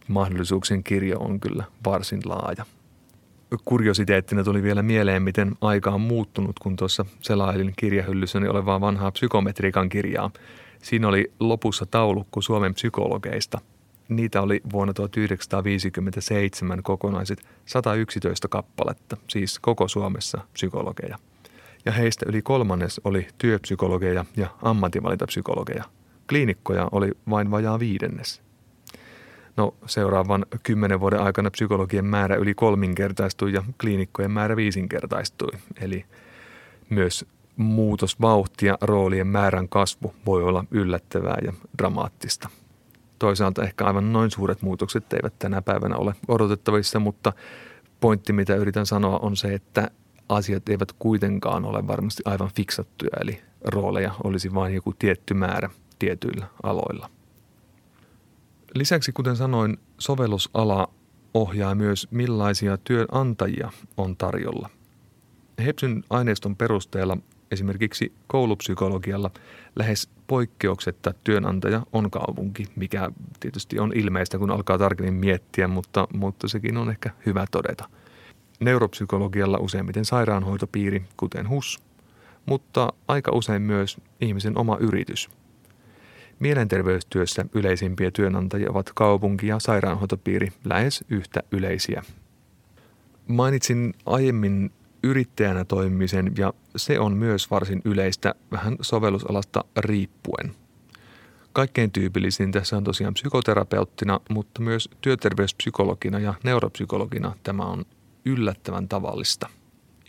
mahdollisuuksien 0.09 0.85
kirjo 0.85 1.19
on 1.19 1.40
kyllä 1.40 1.64
varsin 1.85 2.21
laaja 2.25 2.64
kuriositeettina 3.64 4.44
tuli 4.44 4.62
vielä 4.62 4.82
mieleen, 4.82 5.22
miten 5.22 5.52
aika 5.60 5.90
on 5.90 6.00
muuttunut, 6.00 6.58
kun 6.58 6.76
tuossa 6.76 7.04
selailin 7.20 7.72
kirjahyllyssä 7.76 8.40
niin 8.40 8.50
olevaa 8.50 8.80
vanhaa 8.80 9.10
psykometriikan 9.10 9.88
kirjaa. 9.88 10.30
Siinä 10.82 11.08
oli 11.08 11.32
lopussa 11.40 11.86
taulukko 11.86 12.40
Suomen 12.40 12.74
psykologeista. 12.74 13.60
Niitä 14.08 14.42
oli 14.42 14.60
vuonna 14.72 14.94
1957 14.94 16.82
kokonaiset 16.82 17.46
111 17.66 18.48
kappaletta, 18.48 19.16
siis 19.28 19.58
koko 19.58 19.88
Suomessa 19.88 20.40
psykologeja. 20.52 21.18
Ja 21.84 21.92
heistä 21.92 22.26
yli 22.28 22.42
kolmannes 22.42 23.00
oli 23.04 23.26
työpsykologeja 23.38 24.24
ja 24.36 24.46
ammatinvalintapsykologeja. 24.62 25.84
Kliinikkoja 26.28 26.88
oli 26.92 27.10
vain 27.30 27.50
vajaa 27.50 27.78
viidennes. 27.78 28.42
No 29.61 29.75
seuraavan 29.87 30.46
kymmenen 30.62 31.01
vuoden 31.01 31.20
aikana 31.20 31.51
psykologien 31.51 32.05
määrä 32.05 32.37
yli 32.37 32.55
kolminkertaistui 32.55 33.53
ja 33.53 33.62
kliinikkojen 33.81 34.31
määrä 34.31 34.57
viisinkertaistui. 34.57 35.51
Eli 35.81 36.05
myös 36.90 37.27
muutosvauhti 37.57 38.66
ja 38.66 38.79
roolien 38.81 39.27
määrän 39.27 39.68
kasvu 39.68 40.14
voi 40.27 40.42
olla 40.42 40.64
yllättävää 40.70 41.37
ja 41.44 41.53
dramaattista. 41.79 42.49
Toisaalta 43.18 43.62
ehkä 43.62 43.85
aivan 43.85 44.12
noin 44.12 44.31
suuret 44.31 44.62
muutokset 44.62 45.12
eivät 45.12 45.38
tänä 45.38 45.62
päivänä 45.62 45.96
ole 45.96 46.14
odotettavissa, 46.29 47.01
mutta 47.01 47.33
pointti 48.01 48.33
mitä 48.33 48.57
yritän 48.57 48.87
sanoa 48.87 49.18
on 49.18 49.37
se, 49.37 49.55
että 49.55 49.90
asiat 50.29 50.68
eivät 50.68 50.92
kuitenkaan 50.99 51.64
ole 51.64 51.87
varmasti 51.87 52.23
aivan 52.25 52.51
fiksattuja, 52.57 53.12
eli 53.20 53.40
rooleja 53.64 54.12
olisi 54.25 54.55
vain 54.55 54.75
joku 54.75 54.94
tietty 54.99 55.35
määrä 55.35 55.70
tietyillä 55.99 56.46
aloilla. 56.62 57.11
Lisäksi, 58.74 59.12
kuten 59.12 59.37
sanoin, 59.37 59.78
sovellusala 59.98 60.88
ohjaa 61.35 61.74
myös 61.74 62.09
millaisia 62.11 62.78
työnantajia 62.78 63.70
on 63.96 64.16
tarjolla. 64.16 64.70
Hepsyn 65.64 66.04
aineiston 66.11 66.56
perusteella 66.56 67.16
esimerkiksi 67.50 68.12
koulupsykologialla 68.26 69.30
lähes 69.76 70.09
poikkeuksetta 70.26 71.14
työnantaja 71.24 71.83
on 71.92 72.11
kaupunki, 72.11 72.66
mikä 72.76 73.11
tietysti 73.40 73.78
on 73.78 73.92
ilmeistä, 73.94 74.38
kun 74.38 74.50
alkaa 74.50 74.78
tarkemmin 74.78 75.14
miettiä, 75.14 75.68
mutta, 75.68 76.09
mutta 76.14 76.48
sekin 76.48 76.76
on 76.76 76.90
ehkä 76.90 77.11
hyvä 77.26 77.44
todeta. 77.50 77.88
Neuropsykologialla 78.61 79.59
useimmiten 79.59 80.04
sairaanhoitopiiri, 80.04 81.04
kuten 81.16 81.48
HUS, 81.48 81.78
mutta 82.46 82.92
aika 83.09 83.33
usein 83.35 83.62
myös 83.62 83.96
ihmisen 84.20 84.59
oma 84.59 84.76
yritys– 84.80 85.28
Mielenterveystyössä 86.40 87.44
yleisimpiä 87.55 88.11
työnantajia 88.11 88.70
ovat 88.70 88.90
kaupunki 88.94 89.46
ja 89.46 89.59
sairaanhoitopiiri 89.59 90.53
lähes 90.64 91.05
yhtä 91.09 91.40
yleisiä. 91.53 92.03
Mainitsin 93.26 93.94
aiemmin 94.07 94.72
yrittäjänä 95.03 95.64
toimimisen 95.64 96.33
ja 96.38 96.53
se 96.76 97.00
on 97.00 97.16
myös 97.16 97.50
varsin 97.50 97.83
yleistä 97.85 98.35
vähän 98.53 98.76
sovellusalasta 98.81 99.64
riippuen. 99.76 100.55
Kaikkein 101.53 101.90
tyypillisin 101.90 102.53
tässä 102.53 102.76
on 102.76 102.85
tosiaan 102.85 103.14
psykoterapeuttina, 103.14 104.20
mutta 104.31 104.62
myös 104.62 104.90
työterveyspsykologina 105.00 106.18
ja 106.18 106.35
neuropsykologina 106.44 107.37
tämä 107.42 107.62
on 107.62 107.85
yllättävän 108.24 108.88
tavallista– 108.88 109.48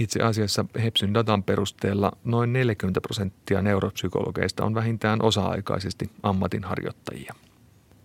itse 0.02 0.24
asiassa 0.24 0.66
Hepsyn 0.84 1.14
datan 1.14 1.44
perusteella 1.44 2.12
noin 2.24 2.54
40 2.54 3.02
prosenttia 3.02 3.62
neuropsykologeista 3.62 4.66
on 4.66 4.76
vähintään 4.76 5.22
osa-aikaisesti 5.22 6.12
ammatinharjoittajia. 6.24 7.36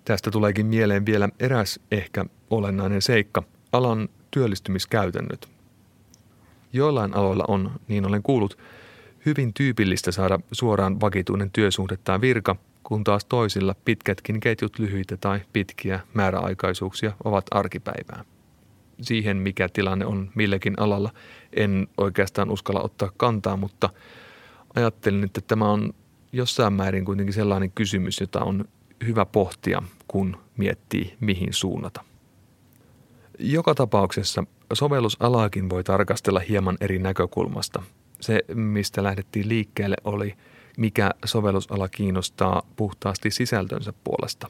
Tästä 0.04 0.30
tuleekin 0.30 0.66
mieleen 0.66 1.06
vielä 1.06 1.28
eräs 1.40 1.80
ehkä 1.90 2.24
olennainen 2.50 3.02
seikka, 3.02 3.42
alan 3.72 4.08
työllistymiskäytännöt. 4.30 5.48
Joillain 6.72 7.16
aloilla 7.16 7.44
on, 7.48 7.70
niin 7.88 8.06
olen 8.06 8.22
kuullut, 8.22 8.58
hyvin 9.26 9.54
tyypillistä 9.54 10.12
saada 10.12 10.38
suoraan 10.52 11.00
vakituinen 11.00 11.50
työsuhde 11.50 11.96
tai 11.96 12.20
virka, 12.20 12.56
kun 12.82 13.04
taas 13.04 13.24
toisilla 13.24 13.74
pitkätkin 13.84 14.40
ketjut 14.40 14.78
lyhyitä 14.78 15.16
tai 15.16 15.40
pitkiä 15.52 16.00
määräaikaisuuksia 16.14 17.12
ovat 17.24 17.44
arkipäivää 17.50 18.24
siihen, 19.00 19.36
mikä 19.36 19.68
tilanne 19.68 20.06
on 20.06 20.30
milläkin 20.34 20.74
alalla, 20.80 21.10
en 21.52 21.88
oikeastaan 21.98 22.50
uskalla 22.50 22.80
ottaa 22.80 23.12
kantaa, 23.16 23.56
mutta 23.56 23.90
ajattelin, 24.74 25.24
että 25.24 25.40
tämä 25.40 25.70
on 25.70 25.92
jossain 26.32 26.72
määrin 26.72 27.04
kuitenkin 27.04 27.34
sellainen 27.34 27.70
kysymys, 27.70 28.20
jota 28.20 28.40
on 28.40 28.64
hyvä 29.06 29.24
pohtia, 29.24 29.82
kun 30.08 30.36
miettii, 30.56 31.16
mihin 31.20 31.52
suunnata. 31.52 32.04
Joka 33.38 33.74
tapauksessa 33.74 34.44
sovellusalaakin 34.72 35.70
voi 35.70 35.84
tarkastella 35.84 36.40
hieman 36.40 36.76
eri 36.80 36.98
näkökulmasta. 36.98 37.82
Se, 38.20 38.40
mistä 38.54 39.02
lähdettiin 39.02 39.48
liikkeelle, 39.48 39.96
oli, 40.04 40.34
mikä 40.76 41.10
sovellusala 41.24 41.88
kiinnostaa 41.88 42.62
puhtaasti 42.76 43.30
sisältönsä 43.30 43.92
puolesta. 44.04 44.48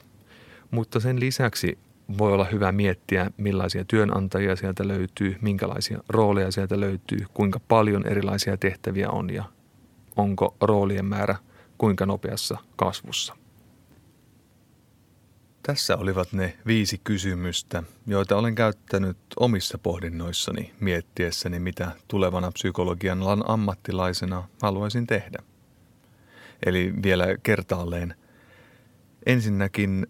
Mutta 0.71 0.99
sen 0.99 1.19
lisäksi 1.19 1.77
voi 2.17 2.33
olla 2.33 2.45
hyvä 2.45 2.71
miettiä, 2.71 3.31
millaisia 3.37 3.85
työnantajia 3.85 4.55
sieltä 4.55 4.87
löytyy, 4.87 5.37
minkälaisia 5.41 5.99
rooleja 6.09 6.51
sieltä 6.51 6.79
löytyy, 6.79 7.19
kuinka 7.33 7.59
paljon 7.67 8.07
erilaisia 8.07 8.57
tehtäviä 8.57 9.09
on 9.09 9.33
ja 9.33 9.43
onko 10.15 10.55
roolien 10.61 11.05
määrä 11.05 11.35
kuinka 11.77 12.05
nopeassa 12.05 12.57
kasvussa. 12.75 13.35
Tässä 15.63 15.97
olivat 15.97 16.33
ne 16.33 16.57
viisi 16.67 17.01
kysymystä, 17.03 17.83
joita 18.07 18.37
olen 18.37 18.55
käyttänyt 18.55 19.17
omissa 19.39 19.77
pohdinnoissani 19.77 20.73
miettiessäni, 20.79 21.59
mitä 21.59 21.91
tulevana 22.07 22.51
psykologian 22.51 23.21
alan 23.21 23.43
ammattilaisena 23.47 24.47
haluaisin 24.61 25.07
tehdä. 25.07 25.37
Eli 26.65 26.93
vielä 27.03 27.25
kertaalleen. 27.43 28.15
Ensinnäkin 29.25 30.07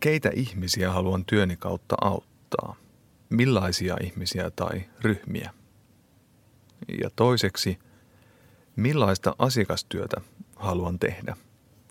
keitä 0.00 0.30
ihmisiä 0.34 0.92
haluan 0.92 1.24
työni 1.24 1.56
kautta 1.56 1.96
auttaa? 2.00 2.76
Millaisia 3.30 3.96
ihmisiä 4.02 4.50
tai 4.50 4.84
ryhmiä? 5.00 5.50
Ja 7.02 7.10
toiseksi, 7.16 7.78
millaista 8.76 9.34
asiakastyötä 9.38 10.20
haluan 10.56 10.98
tehdä? 10.98 11.36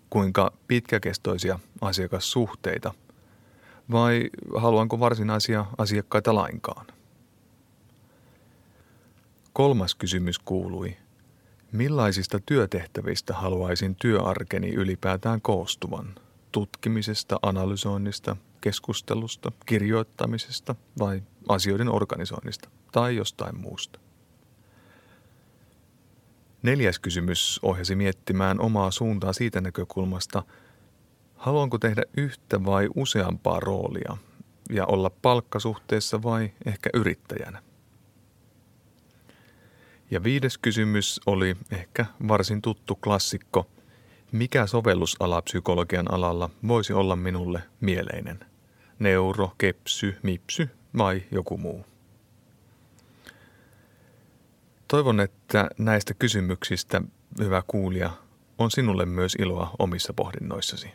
kuinka 0.10 0.54
pitkäkestoisia 0.67 1.60
asiakassuhteita 1.82 2.93
vai 3.91 4.30
haluanko 4.58 5.00
varsinaisia 5.00 5.65
asiakkaita 5.78 6.36
lainkaan? 6.36 6.86
Kolmas 9.54 9.95
kysymys 9.95 10.39
kuului, 10.39 10.98
millaisista 11.72 12.39
työtehtävistä 12.45 13.34
haluaisin 13.34 13.95
työarkeni 13.95 14.69
ylipäätään 14.69 15.41
koostuvan? 15.41 16.15
Tutkimisesta, 16.51 17.39
analysoinnista, 17.41 18.35
keskustelusta, 18.62 19.51
kirjoittamisesta 19.65 20.75
vai 20.99 21.23
asioiden 21.49 21.89
organisoinnista 21.89 22.69
tai 22.91 23.15
jostain 23.15 23.57
muusta? 23.57 23.99
Neljäs 26.63 26.99
kysymys 26.99 27.59
ohjasi 27.63 27.95
miettimään 27.95 28.62
omaa 28.62 28.91
suuntaa 28.91 29.33
siitä 29.33 29.62
näkökulmasta, 29.62 30.43
haluanko 31.35 31.77
tehdä 31.77 32.03
yhtä 32.17 32.65
vai 32.65 32.89
useampaa 32.95 33.59
roolia 33.59 34.17
ja 34.69 34.85
olla 34.85 35.09
palkkasuhteessa 35.09 36.23
vai 36.23 36.51
ehkä 36.65 36.89
yrittäjänä. 36.93 37.63
Ja 40.12 40.23
viides 40.23 40.57
kysymys 40.57 41.21
oli 41.25 41.55
ehkä 41.71 42.05
varsin 42.27 42.62
tuttu 42.62 42.95
klassikko. 42.95 43.67
Mikä 44.31 44.67
sovellusala 44.67 45.41
psykologian 45.41 46.13
alalla 46.13 46.49
voisi 46.67 46.93
olla 46.93 47.15
minulle 47.15 47.63
mieleinen? 47.81 48.39
Neuro, 48.99 49.51
kepsy, 49.57 50.15
mipsy 50.23 50.69
vai 50.97 51.23
joku 51.31 51.57
muu? 51.57 51.85
Toivon, 54.87 55.19
että 55.19 55.69
näistä 55.77 56.13
kysymyksistä, 56.13 57.01
hyvä 57.39 57.63
kuulija, 57.67 58.11
on 58.57 58.71
sinulle 58.71 59.05
myös 59.05 59.35
iloa 59.39 59.75
omissa 59.79 60.13
pohdinnoissasi. 60.13 60.91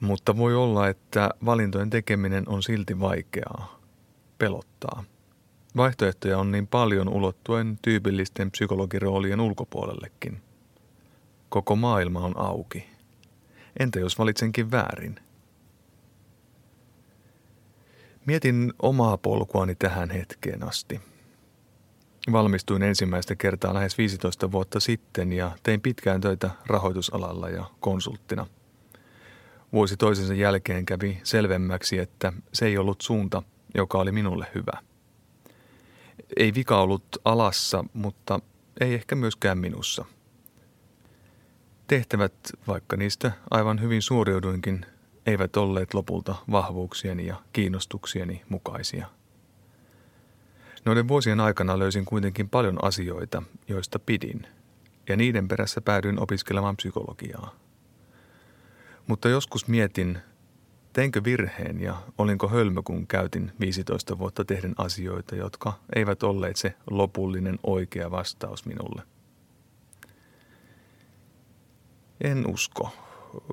Mutta 0.00 0.36
voi 0.36 0.54
olla, 0.54 0.88
että 0.88 1.30
valintojen 1.44 1.90
tekeminen 1.90 2.48
on 2.48 2.62
silti 2.62 3.00
vaikeaa, 3.00 3.80
pelottaa. 4.38 5.04
Vaihtoehtoja 5.76 6.38
on 6.38 6.50
niin 6.50 6.66
paljon 6.66 7.08
ulottuen 7.08 7.78
tyypillisten 7.82 8.50
psykologiroolien 8.50 9.40
ulkopuolellekin. 9.40 10.42
Koko 11.50 11.76
maailma 11.76 12.20
on 12.20 12.36
auki. 12.36 12.86
Entä 13.78 14.00
jos 14.00 14.18
valitsenkin 14.18 14.70
väärin? 14.70 15.20
Mietin 18.26 18.72
omaa 18.82 19.16
polkuani 19.16 19.74
tähän 19.74 20.10
hetkeen 20.10 20.68
asti– 20.68 21.00
Valmistuin 22.32 22.82
ensimmäistä 22.82 23.36
kertaa 23.36 23.74
lähes 23.74 23.98
15 23.98 24.52
vuotta 24.52 24.80
sitten 24.80 25.32
ja 25.32 25.52
tein 25.62 25.80
pitkään 25.80 26.20
töitä 26.20 26.50
rahoitusalalla 26.66 27.48
ja 27.48 27.64
konsulttina. 27.80 28.46
Vuosi 29.72 29.96
toisensa 29.96 30.34
jälkeen 30.34 30.86
kävi 30.86 31.20
selvemmäksi, 31.22 31.98
että 31.98 32.32
se 32.52 32.66
ei 32.66 32.78
ollut 32.78 33.00
suunta, 33.00 33.42
joka 33.74 33.98
oli 33.98 34.12
minulle 34.12 34.46
hyvä. 34.54 34.72
Ei 36.36 36.54
vika 36.54 36.80
ollut 36.80 37.04
alassa, 37.24 37.84
mutta 37.92 38.40
ei 38.80 38.94
ehkä 38.94 39.14
myöskään 39.14 39.58
minussa. 39.58 40.04
Tehtävät, 41.90 42.32
vaikka 42.66 42.96
niistä 42.96 43.32
aivan 43.50 43.80
hyvin 43.80 44.02
suoriuduinkin, 44.02 44.86
eivät 45.26 45.56
olleet 45.56 45.94
lopulta 45.94 46.34
vahvuuksieni 46.50 47.26
ja 47.26 47.36
kiinnostuksieni 47.52 48.42
mukaisia– 48.48 49.06
Noiden 50.84 51.08
vuosien 51.08 51.40
aikana 51.40 51.78
löysin 51.78 52.04
kuitenkin 52.04 52.48
paljon 52.48 52.84
asioita, 52.84 53.42
joista 53.68 53.98
pidin, 53.98 54.46
ja 55.08 55.16
niiden 55.16 55.48
perässä 55.48 55.80
päädyin 55.80 56.20
opiskelemaan 56.20 56.76
psykologiaa. 56.76 57.54
Mutta 59.06 59.28
joskus 59.28 59.68
mietin, 59.68 60.18
teinkö 60.92 61.24
virheen 61.24 61.80
ja 61.80 62.02
olinko 62.18 62.48
hölmö, 62.48 62.82
kun 62.82 63.06
käytin 63.06 63.52
15 63.60 64.18
vuotta 64.18 64.44
tehden 64.44 64.74
asioita, 64.78 65.36
jotka 65.36 65.72
eivät 65.96 66.22
olleet 66.22 66.56
se 66.56 66.74
lopullinen 66.90 67.58
oikea 67.62 68.10
vastaus 68.10 68.66
minulle. 68.66 69.02
En 72.20 72.46
usko, 72.46 72.90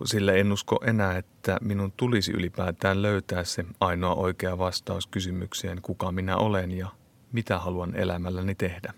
sillä 0.05 0.33
en 0.33 0.51
usko 0.51 0.79
enää, 0.85 1.17
että 1.17 1.57
minun 1.61 1.91
tulisi 1.97 2.31
ylipäätään 2.31 3.01
löytää 3.01 3.43
se 3.43 3.65
ainoa 3.79 4.15
oikea 4.15 4.57
vastaus 4.57 5.07
kysymykseen, 5.07 5.81
kuka 5.81 6.11
minä 6.11 6.37
olen 6.37 6.71
ja 6.71 6.87
mitä 7.31 7.59
haluan 7.59 7.95
elämälläni 7.95 8.55
tehdä. 8.55 8.93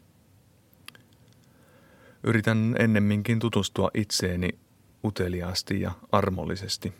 Yritän 2.23 2.75
ennemminkin 2.79 3.39
tutustua 3.39 3.89
itseeni 3.93 4.49
uteliaasti 5.03 5.82
ja 5.82 5.91
armollisesti. 6.12 6.93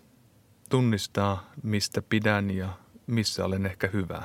Tunnistaa, 0.70 1.52
mistä 1.64 2.02
pidän 2.02 2.52
ja 2.52 2.70
missä 3.08 3.46
olen 3.46 3.66
ehkä 3.66 3.88
hyvä. 3.94 4.24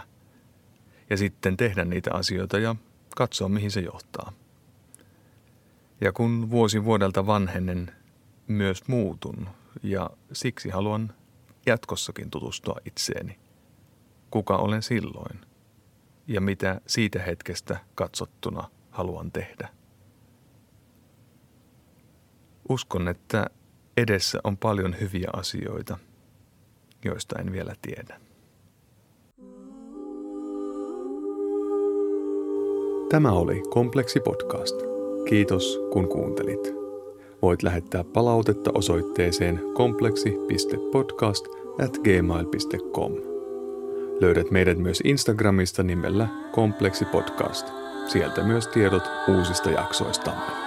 Ja 1.11 1.17
sitten 1.17 1.57
tehdä 1.57 1.85
niitä 1.85 2.11
asioita 2.15 2.59
ja 2.59 2.77
katsoa, 3.17 3.49
mihin 3.49 3.71
se 3.71 3.81
johtaa. 3.81 4.33
Ja 6.01 6.13
kun 6.13 6.51
vuosi 6.51 6.85
vuodelta 6.85 7.27
vanhenen, 7.27 7.93
myös 8.47 8.89
muutun 8.89 9.49
ja 9.83 10.11
siksi 10.33 10.69
haluan 10.69 11.15
jatkossakin 11.67 12.31
tutustua 12.31 12.77
itseeni. 12.85 13.39
Kuka 14.31 14.57
olen 14.57 14.83
silloin– 14.83 15.41
ja 16.29 16.41
mitä 16.41 16.81
siitä 16.87 17.23
hetkestä 17.23 17.79
katsottuna 17.95 18.71
haluan 18.91 19.33
tehdä. 19.33 19.69
Uskon, 22.69 23.09
että 23.09 23.47
edessä 23.97 24.41
on 24.45 24.57
paljon 24.57 24.97
hyviä 25.01 25.29
asioita, 25.33 25.99
joista 27.05 27.39
en 27.39 27.53
vielä 27.53 27.75
tiedä. 27.83 28.21
Tämä 33.11 33.33
oli 33.33 33.63
Kompleksi 33.71 34.21
podcast. 34.21 34.77
Kiitos 35.29 35.79
kun 35.93 36.09
kuuntelit. 36.09 36.84
Voit 37.45 37.63
lähettää 37.63 38.05
palautetta 38.05 38.71
osoitteeseen 38.75 39.61
kompleksi.podcast 39.75 41.47
at 41.85 41.99
gmail.com. 41.99 43.13
Löydät 44.21 44.51
meidät 44.51 44.79
myös 44.79 45.01
Instagramista 45.05 45.83
nimellä 45.83 46.29
Kompleksi 46.53 47.05
Podcast. 47.05 47.67
Sieltä 48.07 48.45
myös 48.45 48.67
tiedot 48.69 49.03
uusista 49.29 49.71
jaksoistamme. 49.71 50.64